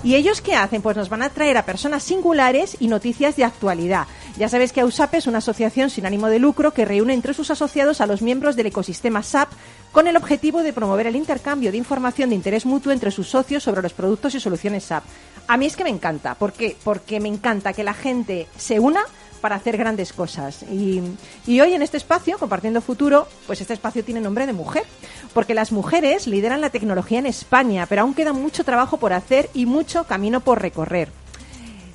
[0.02, 0.82] ¿Y ellos qué hacen?
[0.82, 4.08] Pues nos van a traer a personas singulares y noticias de actualidad.
[4.38, 7.52] Ya sabéis que AUSAP es una asociación sin ánimo de lucro que reúne entre sus
[7.52, 9.52] asociados a los miembros del ecosistema SAP
[9.92, 13.62] con el objetivo de promover el intercambio de información de interés mutuo entre sus socios
[13.62, 15.04] sobre los productos y soluciones SAP.
[15.48, 16.36] A mí es que me encanta.
[16.36, 16.76] ¿Por qué?
[16.84, 19.04] Porque me encanta que la gente se una
[19.42, 20.64] para hacer grandes cosas.
[20.64, 21.02] Y,
[21.46, 24.86] y, hoy en este espacio, compartiendo futuro, pues este espacio tiene nombre de mujer,
[25.34, 29.50] porque las mujeres lideran la tecnología en España, pero aún queda mucho trabajo por hacer
[29.54, 31.10] y mucho camino por recorrer.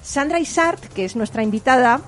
[0.03, 2.03] Sandra Isart, que es nuestra invitada,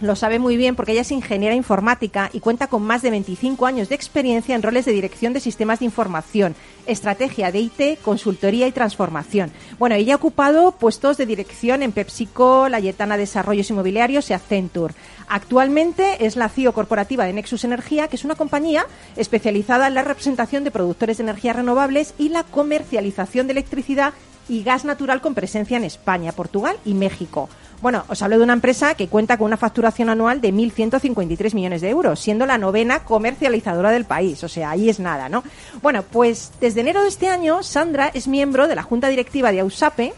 [0.00, 3.66] lo sabe muy bien porque ella es ingeniera informática y cuenta con más de 25
[3.66, 6.54] años de experiencia en roles de dirección de sistemas de información,
[6.86, 9.50] estrategia de IT, consultoría y transformación.
[9.78, 14.94] Bueno, ella ha ocupado puestos de dirección en PepsiCo, la Yetana Desarrollos Inmobiliarios y Accenture.
[15.28, 20.02] Actualmente es la CEO corporativa de Nexus Energía, que es una compañía especializada en la
[20.02, 24.12] representación de productores de energías renovables y la comercialización de electricidad
[24.48, 27.48] y gas natural con presencia en España, Portugal y México.
[27.82, 31.82] Bueno, os hablo de una empresa que cuenta con una facturación anual de 1.153 millones
[31.82, 34.42] de euros, siendo la novena comercializadora del país.
[34.44, 35.44] O sea, ahí es nada, ¿no?
[35.82, 39.60] Bueno, pues desde enero de este año, Sandra es miembro de la Junta Directiva de
[39.60, 40.14] AUSAPE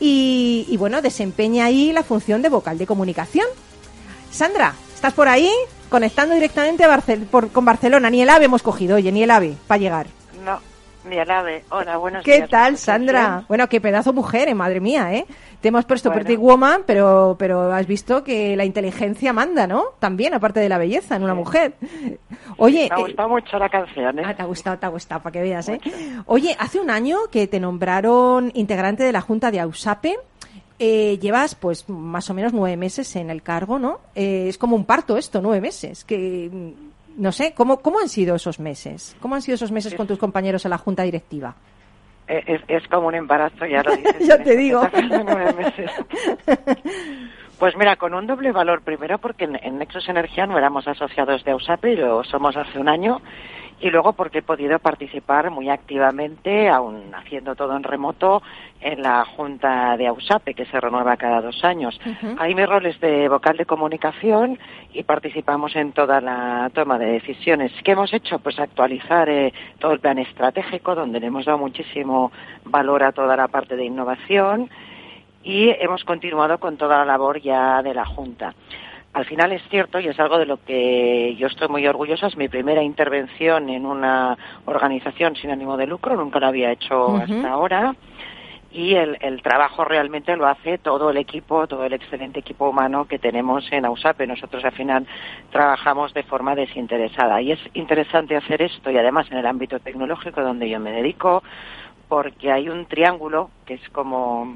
[0.00, 3.46] y, bueno, desempeña ahí la función de vocal de comunicación.
[4.30, 5.50] Sandra, ¿estás por ahí?
[5.88, 8.10] Conectando directamente Barcel por, con Barcelona.
[8.10, 10.17] Ni el AVE hemos cogido, oye, ni el AVE para llegar.
[11.70, 12.50] Hola, buenos ¿Qué días.
[12.50, 13.44] tal, ¿Estás Sandra?
[13.48, 15.24] Bueno, qué pedazo mujer, eh, madre mía, ¿eh?
[15.60, 16.24] Te hemos puesto Bueno.
[16.24, 19.84] Pretty Woman, pero, pero has visto que la inteligencia manda, ¿no?
[19.98, 21.72] También, aparte de la belleza en una mujer.
[22.58, 24.22] Oye, Me ha eh, gustado mucho la canción, ¿eh?
[24.24, 25.80] Ah, te ha gustado, te ha gustado, para que veas, ¿eh?
[26.26, 30.16] Oye, hace un año que te nombraron integrante de la Junta de AUSAPE.
[30.78, 33.98] Eh, llevas, pues, más o menos nueve meses en el cargo, ¿no?
[34.14, 36.04] Eh, es como un parto esto, nueve meses.
[36.04, 36.50] Que,
[37.18, 39.16] no sé, ¿cómo, ¿cómo han sido esos meses?
[39.20, 41.54] ¿Cómo han sido esos meses con tus compañeros en la Junta Directiva?
[42.26, 44.26] Eh, Es, es como un embarazo, ya lo dices.
[44.26, 44.82] Ya te digo.
[45.56, 45.90] Meses.
[47.58, 48.82] Pues mira, con un doble valor.
[48.82, 52.88] Primero porque en, en Nexus Energía no éramos asociados de AUSAPE, lo somos hace un
[52.88, 53.20] año.
[53.80, 58.42] Y luego porque he podido participar muy activamente, aún haciendo todo en remoto,
[58.80, 62.00] en la Junta de AUSAPE, que se renueva cada dos años.
[62.38, 64.58] Ahí mi rol es de vocal de comunicación
[64.92, 67.72] y participamos en toda la toma de decisiones.
[67.84, 68.40] ¿Qué hemos hecho?
[68.40, 72.32] Pues actualizar eh, todo el plan estratégico, donde le hemos dado muchísimo
[72.64, 74.70] valor a toda la parte de innovación
[75.44, 78.54] y hemos continuado con toda la labor ya de la Junta.
[79.14, 82.36] Al final es cierto, y es algo de lo que yo estoy muy orgullosa, es
[82.36, 87.50] mi primera intervención en una organización sin ánimo de lucro, nunca lo había hecho hasta
[87.50, 87.94] ahora,
[88.70, 93.06] y el, el trabajo realmente lo hace todo el equipo, todo el excelente equipo humano
[93.06, 94.26] que tenemos en AUSAPE.
[94.26, 95.06] Nosotros al final
[95.50, 100.42] trabajamos de forma desinteresada y es interesante hacer esto y además en el ámbito tecnológico
[100.42, 101.42] donde yo me dedico,
[102.08, 104.54] porque hay un triángulo que es como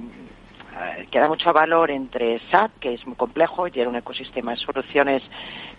[0.73, 4.53] eh, que da mucho valor entre SAP, que es muy complejo y era un ecosistema
[4.53, 5.23] de soluciones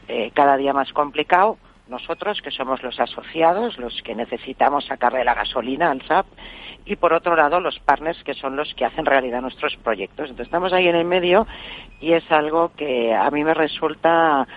[0.07, 5.33] eh, cada día más complicado, nosotros, que somos los asociados, los que necesitamos sacarle la
[5.33, 6.25] gasolina al SAP,
[6.85, 10.29] y por otro lado los partners, que son los que hacen realidad nuestros proyectos.
[10.29, 11.47] Entonces estamos ahí en el medio
[11.99, 14.47] y es algo que a mí me resulta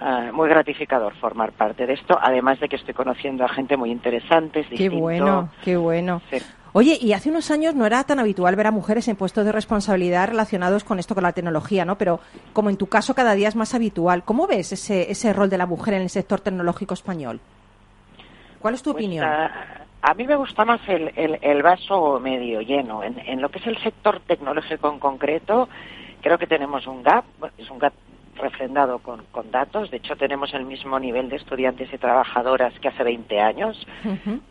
[0.00, 3.90] eh, muy gratificador formar parte de esto, además de que estoy conociendo a gente muy
[3.90, 4.98] interesante, es Qué distinto.
[4.98, 6.20] bueno, qué bueno.
[6.30, 6.38] Sí.
[6.78, 9.50] Oye, y hace unos años no era tan habitual ver a mujeres en puestos de
[9.50, 11.96] responsabilidad relacionados con esto, con la tecnología, ¿no?
[11.96, 12.20] Pero
[12.52, 15.56] como en tu caso cada día es más habitual, ¿cómo ves ese, ese rol de
[15.56, 17.40] la mujer en el sector tecnológico español?
[18.60, 19.24] ¿Cuál es tu Pues, opinión?
[19.26, 19.50] ah,
[20.02, 23.02] a mí me gusta más el, el- el vaso medio lleno.
[23.02, 25.70] En, en lo que es el sector tecnológico en concreto,
[26.20, 27.24] creo que tenemos un gap,
[27.56, 27.94] es un gap
[28.36, 29.90] refrendado con, con datos.
[29.90, 33.86] De hecho, tenemos el mismo nivel de estudiantes y trabajadoras que hace 20 años.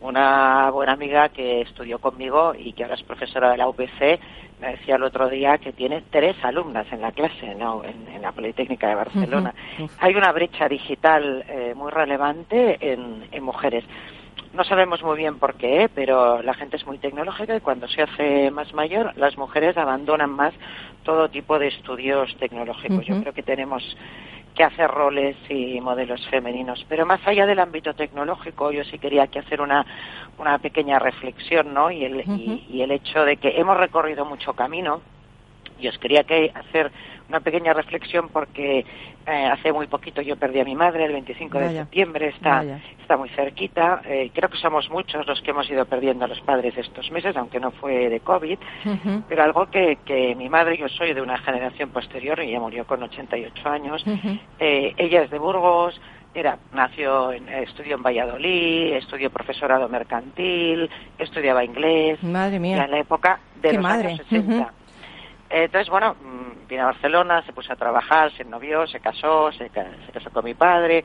[0.00, 4.20] Una buena amiga que estudió conmigo y que ahora es profesora de la UPC
[4.60, 7.84] me decía el otro día que tiene tres alumnas en la clase, ¿no?
[7.84, 9.54] en, en la Politécnica de Barcelona.
[9.98, 13.84] Hay una brecha digital eh, muy relevante en, en mujeres.
[14.56, 18.00] No sabemos muy bien por qué, pero la gente es muy tecnológica y cuando se
[18.00, 20.54] hace más mayor, las mujeres abandonan más
[21.02, 23.04] todo tipo de estudios tecnológicos.
[23.04, 23.84] Yo creo que tenemos
[24.54, 26.86] que hacer roles y modelos femeninos.
[26.88, 29.84] Pero más allá del ámbito tecnológico, yo sí quería que hacer una,
[30.38, 31.90] una pequeña reflexión, ¿no?
[31.90, 35.02] Y el, y, y el hecho de que hemos recorrido mucho camino.
[35.78, 36.90] Y os quería que hacer
[37.28, 38.84] una pequeña reflexión porque
[39.26, 42.80] eh, hace muy poquito yo perdí a mi madre, el 25 de septiembre, está, Vaya.
[43.00, 44.00] está muy cerquita.
[44.04, 47.36] Eh, creo que somos muchos los que hemos ido perdiendo a los padres estos meses,
[47.36, 48.58] aunque no fue de COVID.
[49.28, 53.02] Pero algo que, que mi madre, yo soy de una generación posterior, ella murió con
[53.02, 54.04] 88 años,
[54.60, 56.00] eh, ella es de Burgos,
[56.34, 62.84] era, nació, en, estudió en Valladolid, estudió profesorado mercantil, estudiaba inglés, Madre mía.
[62.84, 64.08] en la época de Qué los madre.
[64.08, 64.54] años 60.
[64.56, 64.66] Ujú.
[65.48, 69.68] Entonces, bueno, mm, vine a Barcelona, se puso a trabajar, se novió, se casó, se,
[69.68, 71.04] se casó con mi padre.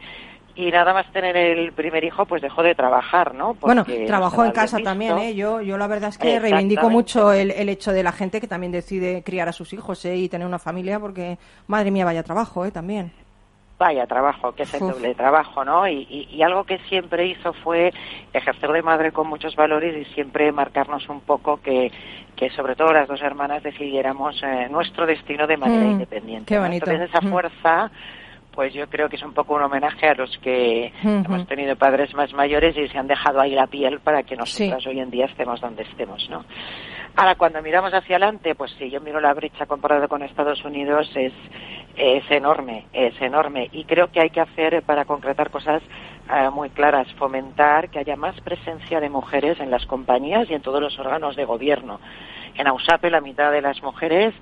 [0.53, 3.53] Y nada más tener el primer hijo, pues dejó de trabajar, ¿no?
[3.53, 5.17] Bueno, Porque trabajó en casa también.
[5.17, 5.33] ¿eh?
[5.33, 8.47] Yo, yo la verdad es que reivindico mucho el, el hecho de la gente que
[8.47, 10.17] también decide criar a sus hijos, ¿eh?
[10.17, 12.71] Y tener una familia, porque, madre mía, vaya trabajo, ¿eh?
[12.71, 13.13] También.
[13.81, 15.87] Vaya trabajo, que es el doble trabajo, ¿no?
[15.87, 17.91] Y, y- y algo que siempre hizo fue
[18.31, 21.91] ejercer de madre con muchos valores y siempre marcarnos un poco que,
[22.35, 26.45] que sobre todo las dos hermanas decidiéramos eh, nuestro destino de manera Mm, independiente.
[26.45, 26.85] qué bonito.
[26.91, 27.31] Entonces esa Mm.
[27.31, 27.91] fuerza,
[28.53, 32.13] pues yo creo que es un poco un homenaje a los que hemos tenido padres
[32.13, 34.67] más mayores y se han dejado ahí la piel para que Sí.
[34.67, 36.45] nosotras hoy en día estemos donde estemos, ¿no?
[37.15, 41.11] Ahora, cuando miramos hacia adelante, pues si yo miro la brecha comparado con Estados Unidos,
[41.15, 41.33] es,
[41.95, 43.69] es enorme, es enorme.
[43.71, 45.81] Y creo que hay que hacer, eh, para concretar cosas
[46.33, 50.61] eh, muy claras, fomentar que haya más presencia de mujeres en las compañías y en
[50.61, 51.99] todos los órganos de gobierno.
[52.55, 54.33] En AUSAPE la mitad de las mujeres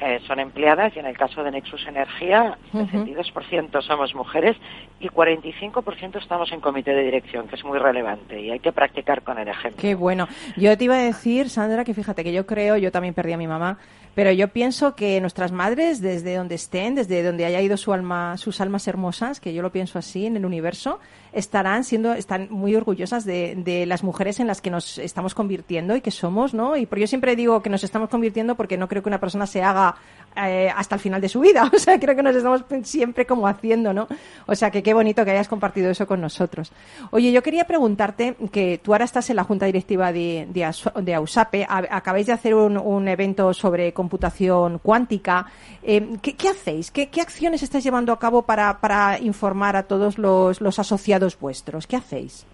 [0.00, 2.84] eh, son empleadas y en el caso de Nexus Energía, Ujú.
[3.04, 4.56] 62% somos mujeres
[5.00, 9.22] y 45% estamos en comité de dirección, que es muy relevante y hay que practicar
[9.22, 9.80] con el ejemplo.
[9.80, 10.26] Qué bueno.
[10.56, 13.38] Yo te iba a decir, Sandra, que fíjate que yo creo, yo también perdí a
[13.38, 13.78] mi mamá,
[14.14, 18.36] Pero yo pienso que nuestras madres, desde donde estén, desde donde haya ido su alma,
[18.38, 21.00] sus almas hermosas, que yo lo pienso así en el universo,
[21.32, 25.96] estarán siendo, están muy orgullosas de, de las mujeres en las que nos estamos convirtiendo
[25.96, 26.76] y que somos, ¿no?
[26.76, 29.46] Y por yo siempre digo que nos estamos convirtiendo porque no creo que una persona
[29.46, 29.96] se haga
[30.36, 31.70] eh, hasta el final de su vida.
[31.74, 34.06] O sea, creo que nos estamos siempre como haciendo, ¿no?
[34.46, 36.72] O sea, que qué bonito que hayas compartido eso con nosotros.
[37.10, 41.66] Oye, yo quería preguntarte que tú ahora estás en la junta directiva de, de, AUSAPE,
[41.68, 45.46] acabáis de hacer un, un evento sobre computación cuántica.
[45.82, 46.90] Eh, ¿qué, hacéis?
[46.90, 51.38] ¿Qué, qué acciones estáis llevando a cabo para, para informar a todos los, los asociados
[51.38, 51.86] vuestros?
[51.86, 52.46] ¿Qué hacéis?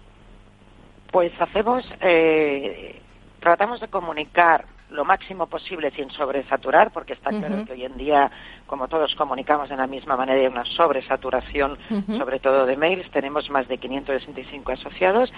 [1.11, 2.99] Pues hacemos, eh,
[3.39, 8.29] tratamos de comunicar lo máximo posible sin sobresaturar, porque está claro que hoy en día,
[8.67, 11.77] como todos comunicamos de la misma manera, hay una sobresaturación,
[12.17, 13.09] sobre todo de mails.
[13.11, 15.31] Tenemos más de 565 asociados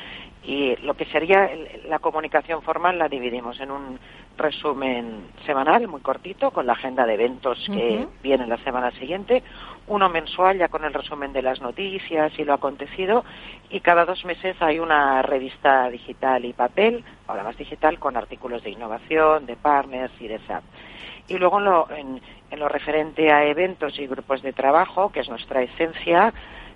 [0.43, 3.99] y lo que sería el- la comunicación formal la dividimos en un
[4.37, 9.43] resumen semanal muy cortito con la agenda de eventos que viene la semana siguiente,
[9.87, 13.25] uno mensual ya con el resumen de las noticias y lo acontecido
[13.69, 18.63] y cada dos meses hay una revista digital y papel, ahora más digital, con artículos
[18.63, 20.63] de innovación, de partners y de SAP.
[21.27, 22.21] Y luego en lo, en,
[22.51, 26.33] en lo referente a eventos y grupos de trabajo, que es nuestra esencia,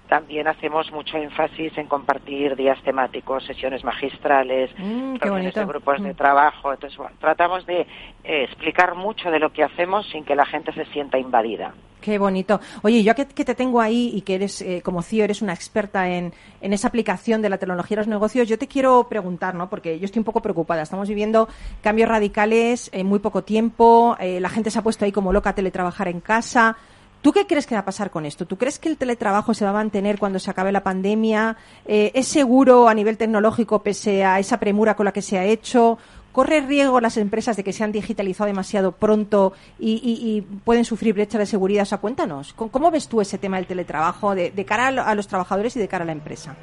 [0.07, 6.13] también hacemos mucho énfasis en compartir días temáticos, sesiones magistrales, Mm, reuniones de grupos de
[6.13, 6.15] Mm.
[6.15, 6.73] trabajo.
[6.73, 7.81] Entonces, bueno, tratamos de
[8.23, 11.73] eh, explicar mucho de lo que hacemos sin que la gente se sienta invadida.
[12.01, 12.59] Qué bonito.
[12.83, 15.53] Oye, yo que, que te tengo ahí y que eres, eh, como CEO, eres una
[15.53, 16.31] experta en,
[16.61, 19.67] en esa aplicación de la tecnología a los negocios, yo te quiero preguntar, ¿no?
[19.69, 20.83] Porque yo estoy un poco preocupada.
[20.83, 21.47] Estamos viviendo
[21.81, 24.15] cambios radicales en muy poco tiempo.
[24.19, 26.77] eh, la gente se ha puesto ahí como loca a teletrabajar en casa.
[27.21, 28.45] ¿Tú qué crees que va a pasar con esto?
[28.45, 31.57] ¿Tú crees que el teletrabajo se va a mantener cuando se acabe la pandemia?
[31.85, 35.43] Eh, ¿Es seguro a nivel tecnológico pese a esa premura con la que se ha
[35.43, 35.97] hecho?
[36.31, 40.85] ¿Corre riesgo las empresas de que se han digitalizado demasiado pronto y, y- y pueden
[40.85, 41.81] sufrir brechas de seguridad?
[41.81, 45.01] O sea, cuéntanos, ¿cómo, ves tú ese tema del teletrabajo de, de cara a, lo-
[45.03, 46.55] a los trabajadores y de cara a la empresa?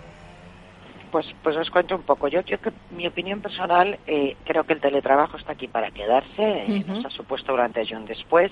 [1.10, 2.28] Pues, pues os cuento un poco.
[2.28, 6.42] Yo, yo que- mi opinión personal, eh, creo que el teletrabajo está aquí para quedarse,
[6.42, 6.92] eh, Ujú.
[6.94, 8.50] nos ha supuesto durante y un después,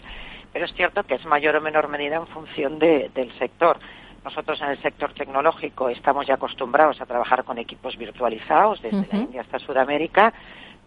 [0.53, 3.79] pero es cierto que es mayor o menor medida en función de- del sector.
[4.25, 9.19] Nosotros en el sector tecnológico estamos ya acostumbrados a trabajar con equipos virtualizados desde la.
[9.23, 10.33] India hasta Sudamérica,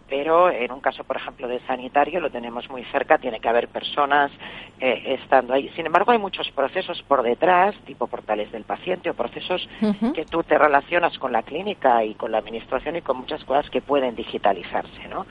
[0.07, 3.67] pero en un caso, por ejemplo, de sanitario, lo tenemos muy cerca, tiene que haber
[3.69, 4.31] personas
[4.79, 5.69] eh, estando ahí.
[5.75, 9.67] Sin embargo, hay muchos procesos por detrás, tipo portales del paciente o procesos
[10.13, 13.69] que tú te relacionas con la clínica y con la administración y con muchas cosas
[13.69, 15.25] que pueden digitalizarse, ¿no?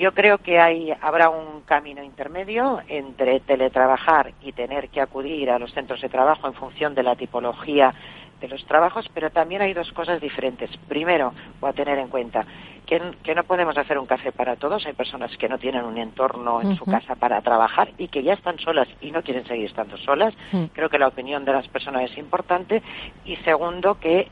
[0.00, 5.58] Yo creo que hay, habrá un camino intermedio entre teletrabajar y tener que acudir a
[5.58, 7.92] los centros de trabajo en función de la tipología
[8.40, 10.70] de los trabajos, pero también hay dos cosas diferentes.
[10.88, 12.46] Primero, voy a tener en cuenta
[12.86, 14.86] que, que no podemos hacer un café para todos.
[14.86, 18.32] Hay personas que no tienen un entorno en su casa para trabajar y que ya
[18.32, 20.32] están solas y no quieren seguir estando solas.
[20.72, 22.82] Creo que la opinión de las personas es importante.
[23.26, 24.28] Y segundo, que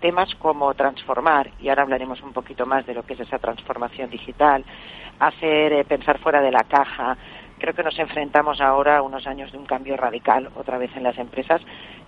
[0.00, 4.10] temas como transformar, y ahora hablaremos un poquito más de lo que es esa transformación
[4.10, 4.64] digital,
[5.18, 7.16] hacer eh, pensar fuera de la caja.
[7.58, 11.02] Creo que nos enfrentamos ahora a unos años de un cambio radical otra vez en
[11.02, 11.60] las empresas.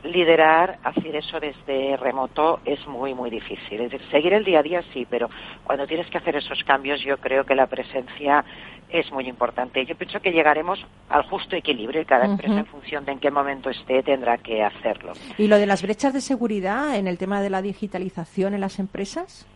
[0.04, 3.80] Liderar, hacer eso desde remoto es muy, muy difícil.
[3.80, 5.28] Es decir, seguir el día a día sí, pero
[5.64, 8.44] cuando tienes que hacer esos cambios yo creo que la presencia
[8.92, 9.84] es muy importante.
[9.86, 13.30] Yo pienso que llegaremos al justo equilibrio y cada empresa en función de en qué
[13.30, 15.12] momento esté tendrá que hacerlo.
[15.38, 18.78] ¿Y lo de las brechas de seguridad en el tema de la digitalización en las
[18.78, 19.46] empresas?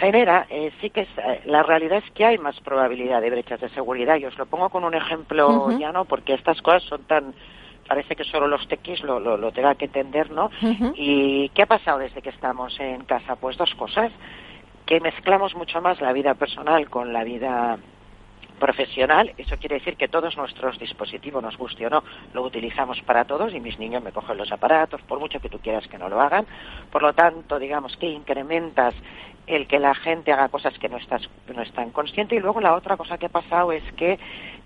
[0.00, 3.60] genera, eh, sí que es, eh, la realidad es que hay más probabilidad de brechas
[3.60, 4.16] de seguridad.
[4.16, 5.78] Y os lo pongo con un ejemplo Ujú.
[5.78, 7.34] llano, porque estas cosas son tan,
[7.86, 10.50] parece que solo los tequis lo, lo, lo tengan que entender, ¿no?
[10.94, 13.36] ¿Y qué ha pasado desde que estamos en casa?
[13.36, 14.12] Pues dos cosas,
[14.86, 17.78] que mezclamos mucho más la vida personal con la vida
[18.62, 23.24] profesional, eso quiere decir que todos nuestros dispositivos, nos guste o no, lo utilizamos para
[23.24, 26.08] todos y mis niños me cogen los aparatos, por mucho que tú quieras que no
[26.08, 26.46] lo hagan.
[26.92, 28.94] Por lo tanto, digamos que incrementas
[29.46, 32.36] el que la gente haga cosas que no, estás, que no están consciente.
[32.36, 34.18] Y luego la otra cosa que ha pasado es que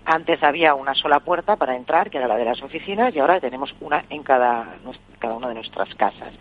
[0.05, 3.41] antes había una sola puerta para entrar, que era la de las oficinas, y ahora
[3.41, 4.75] tenemos una en cada,
[5.19, 6.33] cada una de nuestras casas.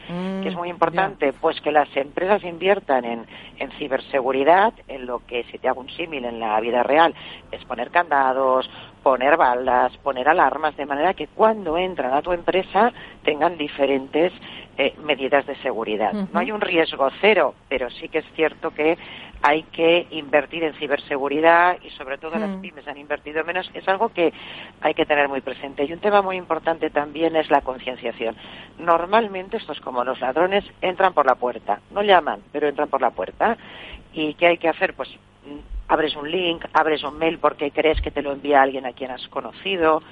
[0.42, 3.26] que es muy importante, pues que las empresas inviertan en,
[3.58, 7.12] en ciberseguridad, en lo que, si te hago un símil en la vida real,
[7.50, 8.70] es poner candados,
[9.06, 12.92] poner baldas, poner alarmas, de manera que cuando entran a tu empresa
[13.22, 14.32] tengan diferentes
[14.76, 16.12] eh, medidas de seguridad.
[16.32, 18.98] No hay un riesgo cero, pero sí que es cierto que
[19.42, 22.60] hay que invertir en ciberseguridad y sobre todo las Mm.
[22.62, 23.70] pymes han invertido menos.
[23.74, 24.32] Es algo que
[24.80, 25.84] hay que tener muy presente.
[25.84, 28.34] Y un tema muy importante también es la concienciación.
[28.76, 33.10] Normalmente estos como los ladrones entran por la puerta, no llaman, pero entran por la
[33.10, 33.56] puerta.
[34.12, 34.94] ¿Y qué hay que hacer?
[34.94, 35.08] Pues
[35.46, 38.92] mm, abres un link, abres un mail porque crees que te lo envía alguien a
[38.92, 40.02] quien has conocido.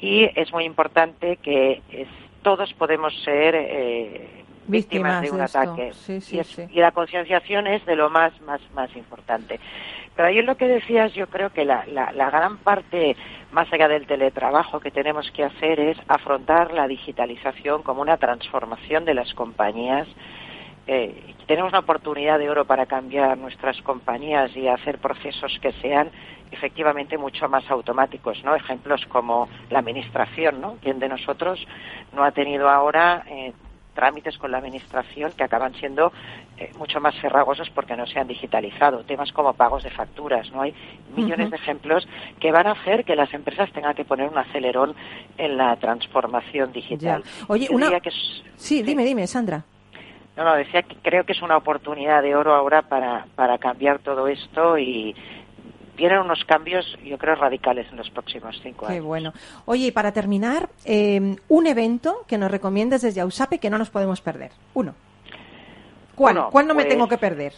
[0.00, 2.08] Y es muy importante que es-
[2.42, 4.30] todos podemos ser eh,
[4.66, 5.92] víctimas Víctimas de un de ataque.
[5.94, 6.62] Sí, sí, y, es- sí.
[6.70, 9.58] y la concienciación es de lo más más más importante.
[10.14, 13.16] Pero ahí en lo que decías yo creo que la, la, la gran parte
[13.52, 19.04] más allá del teletrabajo que tenemos que hacer es afrontar la digitalización como una transformación
[19.04, 20.06] de las compañías
[20.88, 26.10] eh, tenemos una oportunidad de oro para cambiar nuestras compañías y hacer procesos que sean
[26.50, 28.54] efectivamente mucho más automáticos, ¿no?
[28.56, 30.76] Ejemplos como la administración, ¿no?
[30.82, 31.64] ¿Quién de nosotros
[32.14, 33.52] no ha tenido ahora eh,
[33.94, 36.10] trámites con la administración que acaban siendo
[36.56, 39.04] eh, mucho más ferragosos porque no se han digitalizado?
[39.04, 40.62] Temas como pagos de facturas, ¿no?
[40.62, 40.74] Hay
[41.14, 42.08] millones de ejemplos
[42.40, 44.94] que van a hacer que las empresas tengan que poner un acelerón
[45.36, 47.22] en la transformación digital.
[47.24, 47.44] Ya.
[47.48, 48.00] Oye, Yo una...
[48.00, 49.64] que es- Sí, dime, dime, Sandra.
[50.38, 53.98] No, no, decía que creo que es una oportunidad de oro ahora para, para cambiar
[53.98, 55.16] todo esto y
[55.96, 59.04] vienen unos cambios, yo creo, radicales en los próximos cinco Qué años.
[59.04, 59.32] bueno.
[59.64, 63.90] Oye, y para terminar, eh, un evento que nos recomiendes desde AUSAPE que no nos
[63.90, 64.52] podemos perder.
[64.74, 64.94] Uno.
[66.14, 66.36] ¿Cuál?
[66.36, 67.54] Uno, ¿Cuál no me pues, tengo que perder?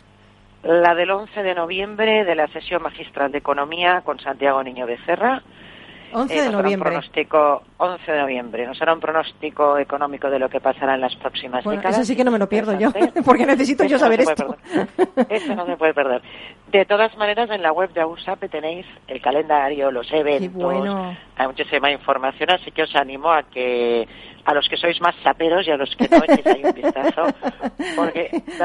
[0.63, 5.43] La del 11 de noviembre de la sesión magistral de Economía con Santiago Niño Becerra.
[6.13, 6.91] 11 Eh, de hará un noviembre.
[6.91, 8.67] pronóstico, 11 de noviembre.
[8.67, 11.99] Nos hará un pronóstico económico de lo que pasará en las próximas Bueno, décadas.
[11.99, 12.91] eso sí que no me lo pierdo yo,
[13.25, 14.57] porque necesito yo Eso no saber se esto.
[15.29, 16.23] Eso no se puede perder.
[16.69, 21.17] De todas maneras, en la web de AUSAPE tenéis el calendario, los eventos, bueno.
[21.37, 24.07] hay muchísima información, así que os animo a que
[24.45, 27.23] a los que sois más saperos y a los que no echéis ahí un vistazo,
[27.97, 28.31] porque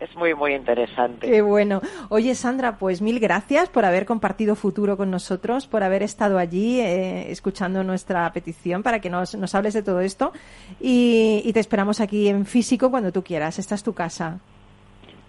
[0.00, 1.28] es muy, muy interesante.
[1.28, 1.80] Qué bueno.
[2.08, 6.80] Oye, Sandra, pues mil gracias por haber compartido futuro con nosotros, por haber estado allí
[6.80, 10.32] eh, escuchando nuestra petición para que nos, nos hables de todo esto.
[10.80, 13.58] Y, y te esperamos aquí en físico cuando tú quieras.
[13.58, 14.38] Esta es tu casa.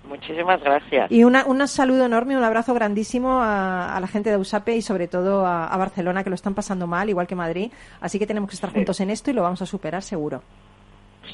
[0.08, 1.12] Muchísimas gracias.
[1.12, 4.82] Y una, un saludo enorme, un abrazo grandísimo a, a la gente de USAPE y
[4.82, 7.72] sobre todo a, a Barcelona, que lo están pasando mal, igual que Madrid.
[8.02, 10.42] Así que tenemos que estar juntos en esto y lo vamos a superar seguro.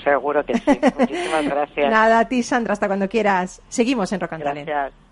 [0.04, 0.80] Seguro que sí.
[1.00, 1.90] Muchísimas gracias.
[1.90, 3.62] Nada, a ti, Sandra, hasta cuando quieras.
[3.68, 4.68] Seguimos en Rock and Talent.
[4.68, 5.05] Gracias.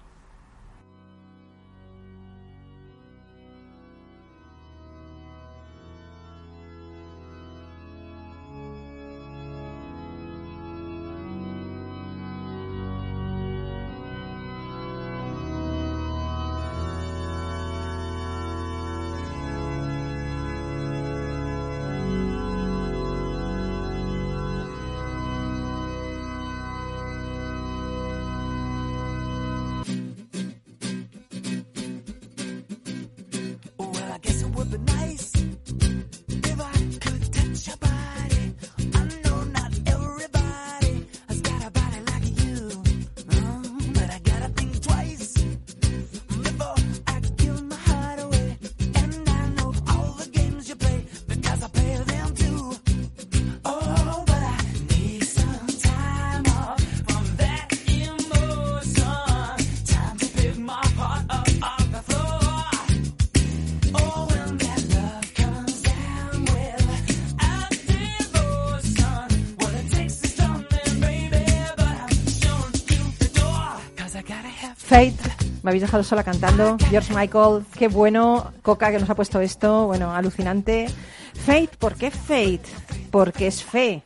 [74.93, 75.15] Fate,
[75.63, 76.77] me habéis dejado sola cantando.
[76.91, 78.53] George Michael, qué bueno.
[78.61, 80.85] Coca que nos ha puesto esto, bueno, alucinante.
[81.33, 82.61] Fate, ¿por qué Fate?
[83.09, 84.03] Porque es fe.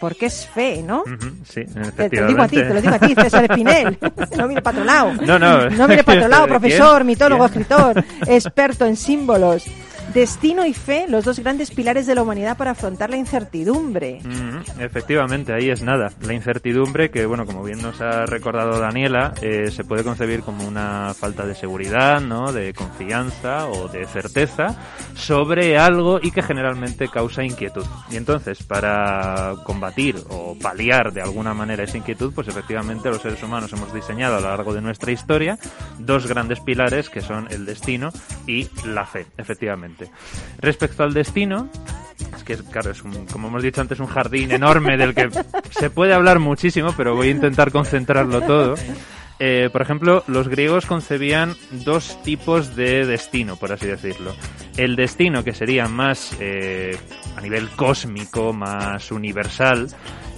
[0.00, 1.04] Porque es fe, ¿no?
[1.44, 1.62] Sí,
[1.96, 2.60] Te, te lo digo a ti, efectivamente.
[2.60, 3.98] te lo digo a ti, César Espinel.
[4.36, 5.12] no mire para otro lado.
[5.24, 5.70] No, no.
[5.70, 9.64] No mire para profesor, mitólogo, escritor, experto en símbolos.
[10.16, 14.22] Destino y fe, los dos grandes pilares de la humanidad para afrontar la incertidumbre.
[14.78, 16.10] Efectivamente, ahí es nada.
[16.22, 20.66] La incertidumbre, que bueno, como bien nos ha recordado Daniela, eh, se puede concebir como
[20.66, 22.50] una falta de seguridad, ¿no?
[22.50, 24.74] De confianza o de certeza
[25.14, 27.84] sobre algo y que generalmente causa inquietud.
[28.10, 33.42] Y entonces, para combatir o paliar de alguna manera esa inquietud, pues efectivamente los seres
[33.42, 35.58] humanos hemos diseñado a lo largo de nuestra historia
[35.98, 38.08] dos grandes pilares que son el destino
[38.46, 40.05] y la fe, efectivamente.
[40.58, 41.68] Respecto al destino,
[42.36, 45.30] es que, claro, es un, como hemos dicho antes, un jardín enorme del que
[45.70, 48.74] se puede hablar muchísimo, pero voy a intentar concentrarlo todo.
[49.38, 54.34] Eh, por ejemplo, los griegos concebían dos tipos de destino, por así decirlo.
[54.76, 56.96] El destino que sería más eh,
[57.36, 59.88] a nivel cósmico, más universal,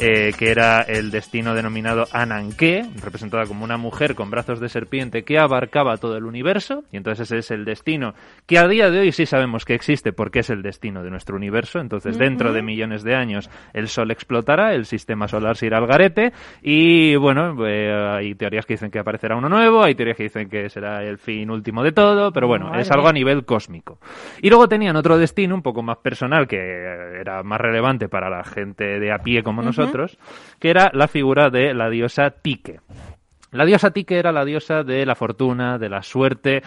[0.00, 5.24] eh, que era el destino denominado Ananke, representada como una mujer con brazos de serpiente
[5.24, 8.14] que abarcaba todo el universo, y entonces ese es el destino
[8.46, 11.34] que a día de hoy sí sabemos que existe porque es el destino de nuestro
[11.34, 15.78] universo, entonces dentro de millones de años el Sol explotará, el sistema solar se irá
[15.78, 16.32] al garete,
[16.62, 20.48] y bueno, eh, hay teorías que dicen que aparecerá uno nuevo, hay teorías que dicen
[20.48, 23.98] que será el fin último de todo, pero bueno, Madre es algo a nivel cósmico.
[24.42, 28.44] Y luego tenían otro destino un poco más personal que era más relevante para la
[28.44, 30.18] gente de a pie como nosotros,
[30.58, 32.80] que era la figura de la diosa Tique.
[33.52, 36.62] La diosa Tique era la diosa de la fortuna, de la suerte,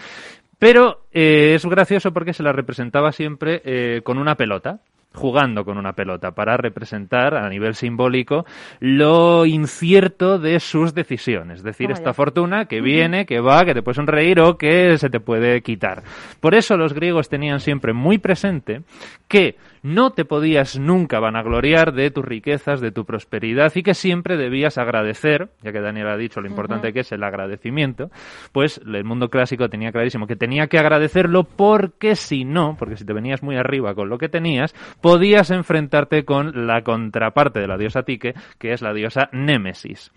[0.58, 4.80] pero eh, es gracioso porque se la representaba siempre eh, con una pelota
[5.14, 8.44] jugando con una pelota para representar a nivel simbólico
[8.80, 11.58] lo incierto de sus decisiones.
[11.58, 15.10] Es decir, esta fortuna que viene, que va, que te puede sonreír o que se
[15.10, 16.02] te puede quitar.
[16.40, 18.82] Por eso los griegos tenían siempre muy presente
[19.28, 24.36] que no te podías nunca vanagloriar de tus riquezas, de tu prosperidad y que siempre
[24.36, 28.10] debías agradecer, ya que Daniel ha dicho lo importante que es el agradecimiento,
[28.52, 33.04] pues el mundo clásico tenía clarísimo que tenía que agradecerlo porque si no, porque si
[33.04, 37.76] te venías muy arriba con lo que tenías, podías enfrentarte con la contraparte de la
[37.76, 40.12] diosa Tique, que es la diosa Némesis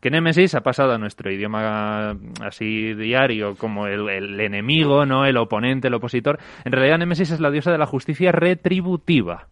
[0.00, 5.36] que Némesis ha pasado a nuestro idioma así diario como el, el enemigo, no el
[5.36, 6.38] oponente, el opositor.
[6.64, 9.48] En realidad Némesis es la diosa de la justicia retributiva,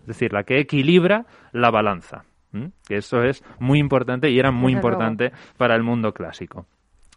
[0.00, 2.24] es decir, la que equilibra la balanza.
[2.88, 6.66] eso es muy importante y era muy importante para el mundo clásico.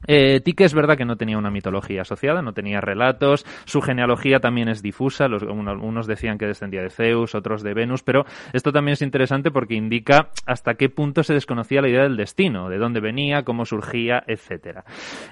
[0.08, 4.40] Eh, Tique es verdad que no tenía una mitología asociada, no tenía relatos, su genealogía
[4.40, 8.26] también es difusa, los, uno- unos decían que descendía de Zeus, otros de Venus, pero
[8.54, 12.70] esto también es interesante porque indica hasta qué punto se desconocía la idea del destino,
[12.70, 14.84] de dónde venía, cómo surgía, etcétera.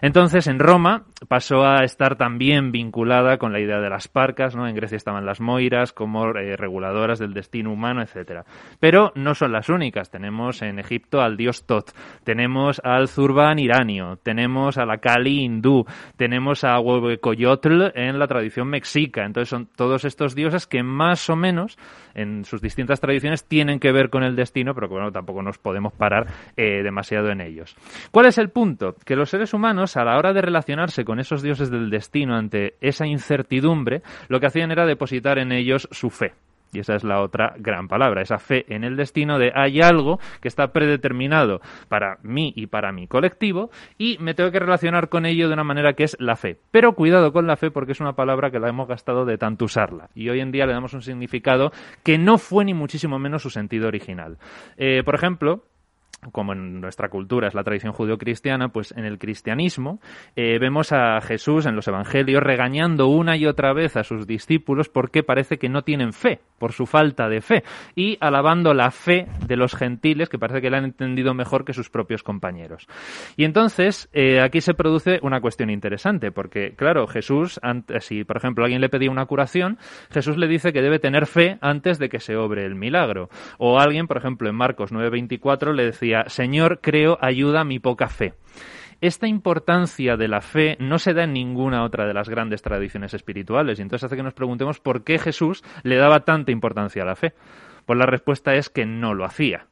[0.01, 4.67] Entonces, en Roma pasó a estar también vinculada con la idea de las parcas, ¿no?
[4.67, 8.45] En Grecia estaban las moiras como eh, reguladoras del destino humano, etcétera.
[8.79, 10.09] Pero no son las únicas.
[10.09, 11.91] Tenemos en Egipto al dios Tot,
[12.23, 15.85] tenemos al Zurban iranio, tenemos a la Kali hindú,
[16.17, 19.25] tenemos a Huehuecoyotl en la tradición mexica.
[19.25, 21.77] Entonces son todos estos dioses que más o menos
[22.13, 25.57] en sus distintas tradiciones tienen que ver con el destino, pero que bueno, tampoco nos
[25.57, 27.75] podemos parar eh, demasiado en ellos.
[28.11, 28.95] ¿Cuál es el punto?
[29.05, 32.75] Que los seres humanos, a la hora de relacionarse con esos dioses del destino ante
[32.81, 36.33] esa incertidumbre, lo que hacían era depositar en ellos su fe.
[36.73, 40.19] Y esa es la otra gran palabra, esa fe en el destino de hay algo
[40.41, 45.25] que está predeterminado para mí y para mi colectivo y me tengo que relacionar con
[45.25, 46.57] ello de una manera que es la fe.
[46.71, 49.65] Pero cuidado con la fe porque es una palabra que la hemos gastado de tanto
[49.65, 50.09] usarla.
[50.15, 51.71] Y hoy en día le damos un significado
[52.03, 54.37] que no fue ni muchísimo menos su sentido original.
[54.77, 55.63] Eh, por ejemplo,
[56.31, 59.99] como en nuestra cultura es la tradición judeocristiana, pues en el cristianismo
[60.35, 64.87] eh, vemos a Jesús en los evangelios regañando una y otra vez a sus discípulos
[64.87, 67.63] porque parece que no tienen fe, por su falta de fe,
[67.95, 71.73] y alabando la fe de los gentiles que parece que la han entendido mejor que
[71.73, 72.87] sus propios compañeros.
[73.35, 77.59] Y entonces eh, aquí se produce una cuestión interesante, porque claro, Jesús,
[77.99, 79.79] si por ejemplo alguien le pedía una curación,
[80.11, 83.29] Jesús le dice que debe tener fe antes de que se obre el milagro.
[83.57, 88.33] O alguien, por ejemplo, en Marcos 9:24 le decía, Señor, creo, ayuda mi poca fe.
[89.01, 93.15] Esta importancia de la fe no se da en ninguna otra de las grandes tradiciones
[93.15, 97.07] espirituales y entonces hace que nos preguntemos por qué Jesús le daba tanta importancia a
[97.07, 97.33] la fe.
[97.87, 99.65] Pues la respuesta es que no lo hacía.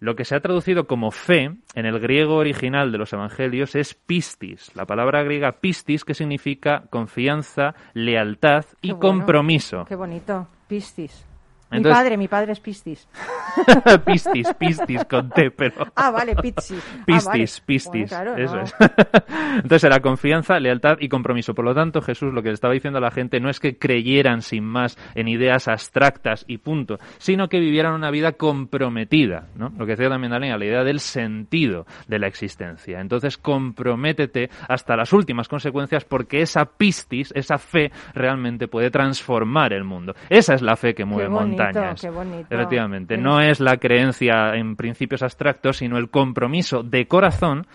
[0.00, 3.94] Lo que se ha traducido como fe en el griego original de los evangelios es
[3.94, 9.00] pistis, la palabra griega pistis que significa confianza, lealtad y Qué bueno.
[9.18, 9.84] compromiso.
[9.84, 10.48] Qué bonito.
[10.66, 11.26] Pistis.
[11.70, 13.08] Entonces- Mi padre, mi padre es Pistis.
[14.04, 15.86] pistis, pistis con T, pero...
[15.94, 16.34] Ah, vale.
[16.36, 17.44] Pistis, Ah, vale.
[17.64, 18.62] pistis, Bueno, claro, eso no.
[18.62, 18.74] es.
[19.56, 21.54] Entonces era confianza, lealtad y compromiso.
[21.54, 23.76] Por lo tanto, Jesús lo que le estaba diciendo a la gente no es que
[23.78, 29.70] creyeran sin más en ideas abstractas y punto, sino que vivieran una vida comprometida, ¿no?
[29.76, 33.00] Lo que decía también Daniel, la idea del sentido de la existencia.
[33.00, 39.84] Entonces, comprométete hasta las últimas consecuencias porque esa pistis, esa fe, realmente puede transformar el
[39.84, 40.14] mundo.
[40.28, 42.00] Esa es la fe que mueve bonito, montañas.
[42.00, 42.46] qué bonito.
[42.54, 47.66] Efectivamente, no es la creencia en principios abstractos, sino el compromiso de corazón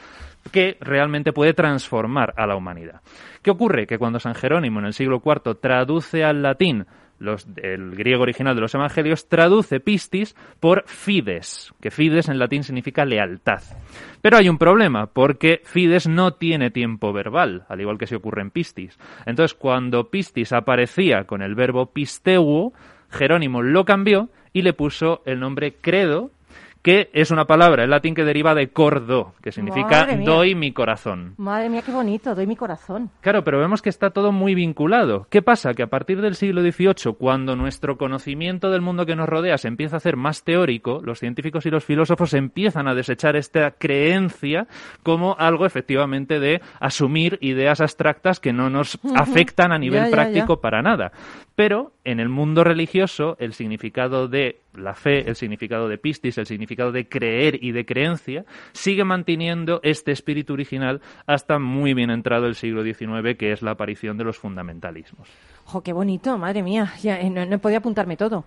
[0.52, 3.02] que realmente puede transformar a la humanidad.
[3.42, 3.88] ¿Qué ocurre?
[3.88, 6.86] Que cuando San Jerónimo en el siglo IV traduce al latín
[7.18, 12.64] los- el griego original de los evangelios, traduce pistis por fides, que fides en latín
[12.64, 13.62] significa lealtad.
[14.22, 18.42] Pero hay un problema, porque fides no tiene tiempo verbal, al igual que se ocurre
[18.42, 19.00] en pistis.
[19.26, 22.74] Entonces, cuando pistis aparecía con el verbo pisteuo,
[23.16, 26.32] Jerónimo lo cambió y le puso el nombre credo,
[26.86, 31.34] que es una palabra en latín que deriva de cordo, que significa doy mi corazón.
[31.38, 33.10] Madre mía, qué bonito, doy mi corazón.
[33.22, 35.26] Claro, pero vemos que está todo muy vinculado.
[35.32, 35.74] ¿Qué pasa?
[35.74, 39.68] Que a partir del siglo XVIII, cuando nuestro conocimiento del mundo que nos rodea se
[39.68, 44.68] empieza a hacer más teórico, los científicos y los filósofos empiezan a desechar esta creencia
[45.02, 50.12] como algo efectivamente de asumir ideas abstractas que no nos afectan a nivel Ya, ya,
[50.12, 50.62] práctico ya.
[50.62, 51.12] para nada.
[51.56, 56.46] Pero en el mundo religioso, el significado de la fe, el significado de pistis, el
[56.46, 62.46] significado de creer y de creencia, sigue manteniendo este espíritu original hasta muy bien entrado
[62.48, 65.28] el siglo XIX, que es la aparición de los fundamentalismos.
[65.66, 66.94] Jo, qué bonito, madre mía.
[67.02, 68.46] Ya, eh, no, no podía apuntarme todo.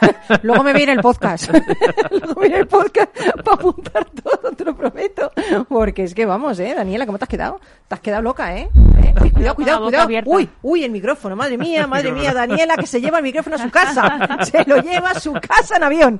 [0.42, 1.50] Luego me viene el podcast.
[2.10, 5.32] Luego viene el podcast para apuntar todo, te lo prometo.
[5.68, 6.74] Porque es que vamos, ¿eh?
[6.76, 7.60] Daniela, ¿cómo te has quedado?
[7.88, 8.68] Te has quedado loca, ¿eh?
[9.02, 9.14] ¿Eh?
[9.32, 10.04] Cuidado, cuidado, cuidado.
[10.04, 10.30] abierta.
[10.30, 12.34] Uy, uy, el micrófono, madre mía, madre mía.
[12.34, 14.44] Daniela, que se lleva el micrófono a su casa.
[14.44, 16.18] Se lo lleva a su casa en avión.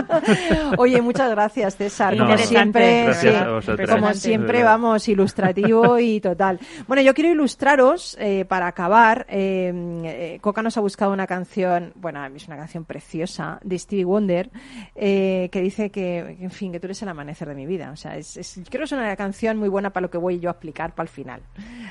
[0.78, 2.16] Oye, muchas gracias, César.
[2.16, 3.90] No, como siempre, Gracias sí, a vosotras.
[3.90, 4.72] como De siempre, verdad.
[4.72, 6.58] vamos, ilustrativo y total.
[6.86, 9.72] Bueno, yo quiero ilustraros, eh, para acabar, eh,
[10.04, 14.50] eh, Coca nos ha buscado una canción, bueno, es una canción preciosa, de Stevie Wonder,
[14.94, 17.90] eh, que dice que, en fin, que tú eres el amanecer de mi vida.
[17.92, 20.40] O sea, es, es- creo que es una canción muy buena para lo que voy
[20.40, 21.40] yo a explicar para el final.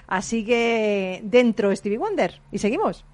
[0.08, 2.40] Así que, dentro Stevie Wonder.
[2.52, 3.06] Y seguimos.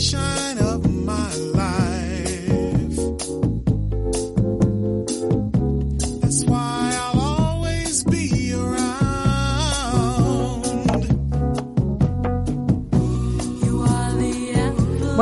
[0.00, 0.49] Sunshine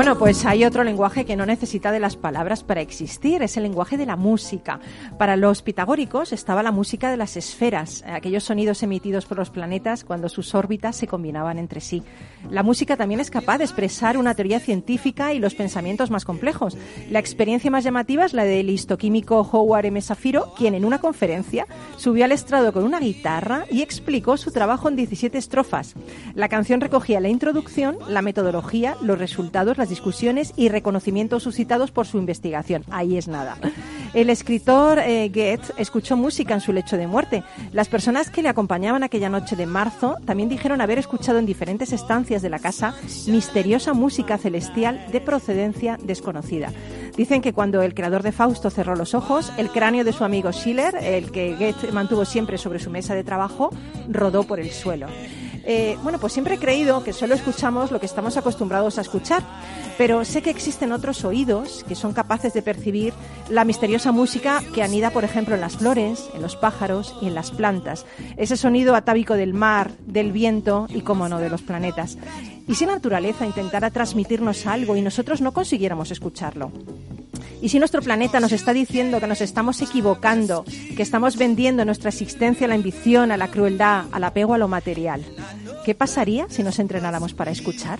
[0.09, 3.65] Bueno, pues hay otro lenguaje que no necesita de las palabras para existir, es el
[3.65, 4.81] lenguaje de la música.
[5.19, 9.51] Para los pitagóricos estaba la música de las esferas, eh, aquellos sonidos emitidos por los
[9.51, 12.03] planetas cuando sus órbitas se combinaban entre sí.
[12.51, 16.79] La música también es capaz de expresar una teoría científica y los pensamientos más complejos.
[17.11, 20.01] La experiencia más llamativa es la del histoquímico Howard M.
[20.01, 21.67] Safiro, quien en una conferencia
[21.99, 25.93] subió al estrado con una guitarra y explicó su trabajo en 17 estrofas.
[26.35, 32.07] La canción recogía la introducción, la metodología, los resultados, las discusiones y reconocimientos suscitados por
[32.07, 32.85] su investigación.
[32.89, 33.57] Ahí es nada.
[34.15, 37.43] El escritor eh, Goethe escuchó música en su lecho de muerte.
[37.73, 41.93] Las personas que le acompañaban aquella noche de marzo también dijeron haber escuchado en diferentes
[41.93, 42.95] estancias de la casa
[43.27, 46.73] misteriosa música celestial de procedencia desconocida.
[47.17, 50.53] Dicen que cuando el creador de Fausto cerró los ojos, el cráneo de su amigo
[50.53, 53.71] Schiller, el que Goethe mantuvo siempre sobre su mesa de trabajo,
[54.09, 55.09] rodó por el suelo.
[55.71, 59.43] Eh, bueno, pues siempre he creído que solo escuchamos lo que estamos acostumbrados a escuchar,
[59.99, 63.13] pero sé que existen otros oídos que son capaces de percibir
[63.51, 67.35] la misteriosa música que anida, por ejemplo, en las flores, en los pájaros y en
[67.35, 68.07] las plantas.
[68.39, 72.17] Ese sonido atávico del mar, del viento y, como no, de los planetas.
[72.69, 76.71] ¿Y si la naturaleza intentara transmitirnos algo y nosotros no consiguiéramos escucharlo?
[77.63, 80.65] ¿Y si nuestro planeta nos está diciendo que nos estamos equivocando,
[80.95, 84.69] que estamos vendiendo nuestra existencia a la ambición, a la crueldad, al apego a lo
[84.69, 85.25] material?
[85.85, 87.99] ¿Qué pasaría si nos entrenáramos para escuchar?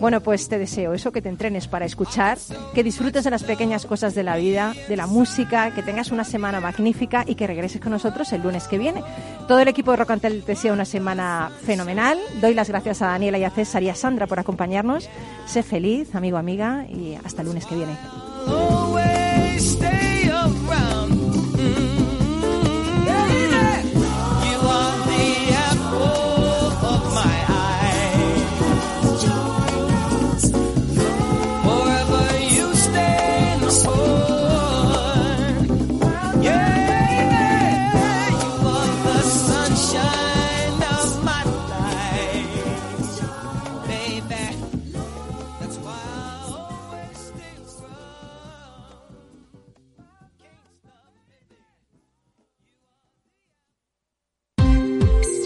[0.00, 2.38] Bueno, pues te deseo eso, que te entrenes para escuchar,
[2.74, 6.24] que disfrutes de las pequeñas cosas de la vida, de la música, que tengas una
[6.24, 9.04] semana magnífica y que regreses con nosotros el lunes que viene.
[9.46, 12.18] Todo el equipo de Rock and desea una semana fenomenal.
[12.40, 15.10] Doy las gracias a Daniela y a César y a Sandra por acompañarnos.
[15.46, 17.98] Sé feliz, amigo, amiga, y hasta el lunes que viene.